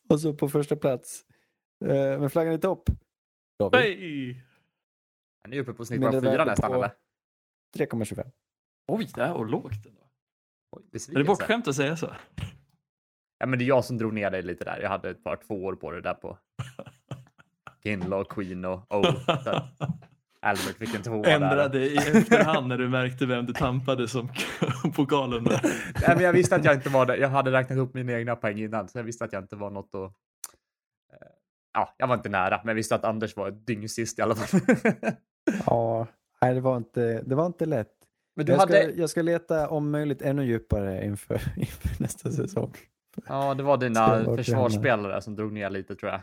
[0.10, 1.26] Och så på första plats,
[1.86, 2.90] eh, med flaggan i topp,
[3.60, 3.80] David.
[3.82, 4.44] Hej!
[5.48, 6.92] Ni är uppe på snitt på Medelvärde fyra nästan, på- eller?
[7.78, 8.32] 3,25.
[8.88, 10.02] Oj, det här var lågt ändå.
[10.72, 12.16] Oj, Är det bortskämt att säga så?
[13.40, 14.80] Ja, men det är jag som drog ner dig lite där.
[14.82, 16.38] Jag hade ett par tvåor på det där på
[17.84, 19.04] Kinlaw, Queen och O.
[20.42, 21.32] Albert fick en tvåa där.
[21.36, 24.30] Ändrade i efterhand när du märkte vem du tampade som
[24.96, 25.60] pokalen med.
[26.02, 27.18] Nej, men jag visste att jag inte var det.
[27.18, 29.70] Jag hade räknat upp mina egna poäng innan, så jag visste att jag inte var
[29.70, 30.02] något att...
[30.02, 31.28] eh,
[31.74, 34.62] Ja, jag var inte nära, men jag visste att Anders var dyngsist i alla fall.
[35.66, 36.08] Ja,
[36.42, 37.92] nej, det var inte, det var inte lätt.
[38.36, 38.92] men du Jag ska, hade...
[38.92, 42.74] jag ska leta om möjligt ännu djupare inför, inför nästa säsong.
[43.28, 46.22] Ja, det var dina försvarsspelare som drog ner lite, tror jag.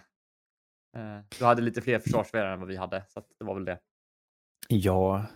[0.97, 3.79] Eh, Du hade lite fler försvarsspelare än vad vi hade, så det var väl det.
[4.69, 5.27] Ja,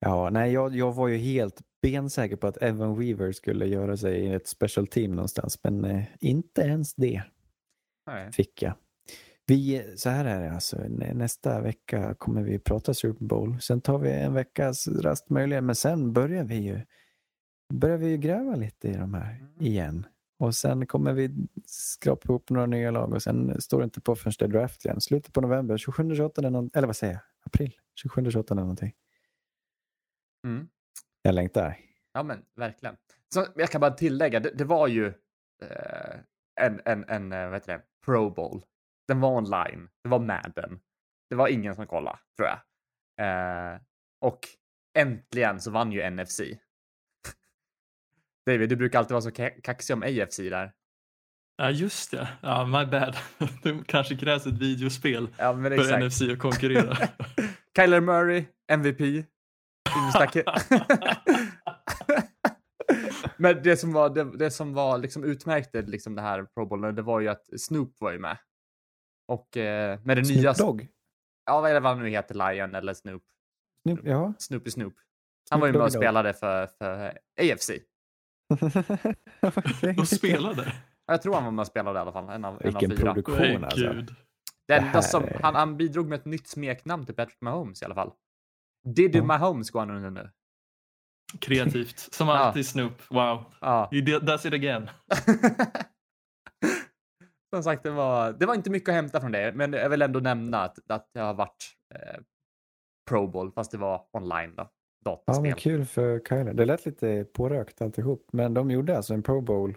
[0.00, 4.20] ja nej, jag, jag var ju helt bensäker på att Evan Weaver skulle göra sig
[4.20, 7.22] i ett special team någonstans, men eh, inte ens det
[8.06, 8.32] Nej.
[8.32, 8.74] fick jag.
[9.46, 13.60] Vi, så här är det alltså, nä- nästa vecka kommer vi prata Super Bowl.
[13.60, 16.80] Sen tar vi en veckas rast möjligen, men sen börjar vi ju,
[17.74, 20.06] börjar vi ju gräva lite i de här igen.
[20.38, 21.30] Och sen kommer vi
[21.66, 24.84] skrapa ihop några nya lag och sen står det inte på förrän det är draft
[24.84, 25.00] igen.
[25.00, 27.22] Slutet på november, 27-28 eller, någon, eller vad säger jag?
[27.46, 27.76] April?
[28.04, 28.92] 27-28 eller någonting.
[30.46, 30.68] Mm.
[31.22, 31.76] Jag längtar.
[32.12, 32.96] Ja, men verkligen.
[33.34, 35.06] Så jag kan bara tillägga, det, det var ju
[35.62, 36.16] eh,
[36.60, 38.64] en, en, en eh, vad heter det, Pro Bowl.
[39.08, 39.88] Den var online.
[40.02, 40.80] Det var Madden.
[41.30, 42.58] Det var ingen som kollade, tror jag.
[43.20, 43.80] Eh,
[44.20, 44.40] och
[44.98, 46.40] äntligen så vann ju NFC.
[48.46, 50.72] David, du brukar alltid vara så ka- kaxig om AFC där.
[51.56, 52.28] Ja, just det.
[52.40, 53.16] Ja, my bad.
[53.62, 56.04] Det kanske krävs ett videospel Ja, men för exakt.
[56.04, 56.96] NFC att konkurrera.
[57.76, 59.00] Kyler Murray, MVP.
[63.36, 66.94] Men det som var, det, det som var liksom utmärkte liksom det här Pro Bowlen,
[66.94, 68.38] det var ju att Snoop var ju med.
[69.28, 70.54] Och eh, med det nya...
[70.54, 70.88] Snoop Dogg?
[71.46, 72.34] Ja, vad är det vad han nu heter?
[72.34, 73.22] Lion eller Snoop?
[73.88, 74.32] Snoop, ja.
[74.38, 74.94] Snoopy Snoop.
[75.50, 77.70] Han var ju med och spelade för, för AFC.
[79.96, 80.72] De spelade.
[81.06, 82.28] Jag tror han var med och spelade i alla fall.
[82.28, 83.12] En av, en av Vilken fyra.
[83.14, 83.92] produktion Nej, alltså.
[83.92, 84.06] gud.
[84.06, 84.14] Det
[84.66, 87.84] Det enda här som, han, han bidrog med ett nytt smeknamn till Patrick Mahomes i
[87.84, 88.12] alla fall.
[88.94, 89.24] Diddy Ja.
[89.24, 90.30] Mahomes går han under nu.
[91.40, 91.98] Kreativt.
[91.98, 93.02] Som alltid Snoop.
[93.10, 93.44] Wow.
[93.60, 93.88] Ja.
[93.92, 94.90] He did- does it again.
[97.54, 100.02] Som sagt, det var, det var inte mycket att hämta från det, men jag vill
[100.02, 102.20] ändå nämna att, att det har varit eh,
[103.10, 104.70] Pro Bowl, fast det var online då.
[105.04, 105.42] Ja, Dataspel.
[105.42, 106.54] men kul för Kyler.
[106.54, 108.28] Det lät lite pårökt alltihop.
[108.32, 109.76] Men de gjorde alltså en Pro Bowl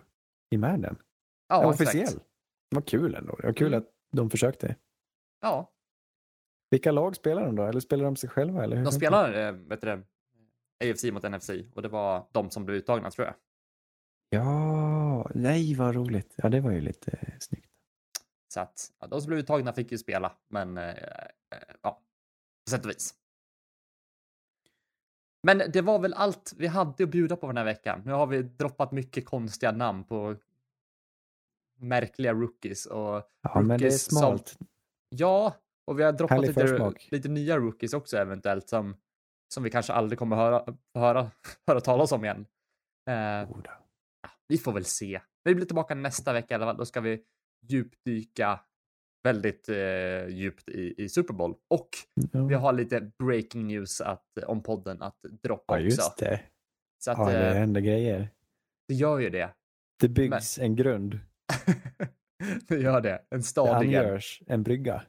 [0.49, 0.97] i Madden.
[1.47, 2.03] Ja, Officiell.
[2.03, 2.25] exakt.
[2.69, 3.35] Det var kul ändå.
[3.35, 3.79] Det var kul Mm.
[3.79, 4.75] att de försökte.
[5.41, 5.71] Ja,
[6.69, 7.63] Vilka lag spelar de då?
[7.63, 8.63] Eller spelar de sig själva?
[8.63, 10.03] Eller hur de spelar, eh, vet du
[10.83, 13.35] AFC mot NFC och det var de som blev uttagna tror jag.
[14.29, 16.33] Ja, nej vad roligt.
[16.37, 17.69] Ja, det var ju lite eh, snyggt.
[18.53, 20.95] Så att ja, de som blev uttagna fick ju spela, men eh, eh,
[21.81, 22.01] ja,
[22.65, 23.13] på sätt och vis.
[25.47, 28.01] Men det var väl allt vi hade att bjuda på den här veckan.
[28.05, 30.35] Nu har vi droppat mycket konstiga namn på
[31.79, 34.57] märkliga rookies och Ja, men det är Rookies som- smalt.
[35.09, 37.07] ja, och vi har droppat Härlig lite, försmak.
[37.11, 38.95] lite nya rookies också eventuellt som,
[39.53, 41.31] som vi kanske aldrig kommer höra, höra,
[41.67, 42.45] höra talas om igen.
[43.09, 43.49] Eh, ja,
[44.47, 45.21] vi får väl se.
[45.43, 46.77] Vi blir tillbaka nästa vecka i alla fall.
[46.77, 47.23] Då ska vi
[47.67, 48.59] djupdyka
[49.27, 51.55] väldigt eh, djupt i, i Super Bowl.
[51.67, 51.89] Och
[52.31, 55.95] vi Ja, har lite breaking news att, om podden att droppa ja också.
[56.01, 56.41] just det.
[57.03, 58.29] Så att Ja, det eh, händer grejer.
[58.87, 59.53] det gör ju det.
[59.99, 61.19] Det byggs en grund.
[62.67, 63.25] det gör det.
[63.29, 63.93] En Det stadig.
[63.93, 64.01] en.
[64.05, 65.03] angörs en brygga.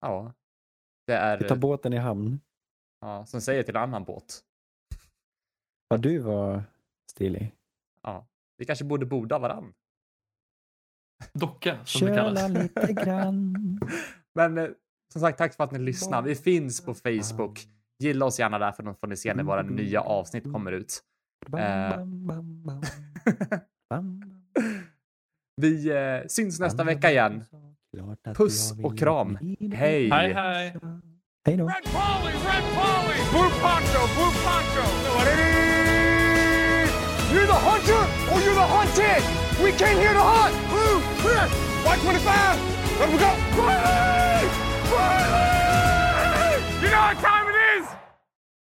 [0.00, 0.32] Ja.
[1.06, 2.40] Det är, Vi tar båten i hamn.
[3.00, 4.40] ja, som säger till en annan båt.
[5.88, 6.62] Vad du var
[7.10, 7.54] stilig.
[8.02, 8.26] Ja.
[8.58, 9.74] Vi kanske borde borda varann.
[11.32, 12.40] Docka som det kallas.
[12.40, 13.56] Köla lite grann.
[14.34, 14.68] Men eh,
[15.12, 16.22] som sagt, tack för att ni lyssnar.
[16.22, 17.60] Vi finns på Facebook.
[17.98, 21.00] Gilla oss gärna där för då får ni se när våra nya avsnitt kommer ut.
[21.58, 21.98] Eh.
[25.62, 27.44] Vi eh, syns nästa vecka igen.
[28.34, 29.38] Puss och kram.
[29.72, 30.10] Hej!
[30.10, 30.76] Hej, hej.
[31.46, 31.66] Hej då.
[31.66, 34.84] Red Polly, Red Polly, Blue Poncho, Blue Poncho.
[37.32, 38.02] You're the hunter
[38.32, 39.22] or you're the hunted.
[39.64, 40.54] We came here to hunt.
[41.36, 41.48] Clear!
[41.84, 42.26] Y25!
[42.98, 43.30] Let him go!
[43.60, 44.48] Riley!
[44.90, 46.62] Riley!
[46.80, 47.45] You know what time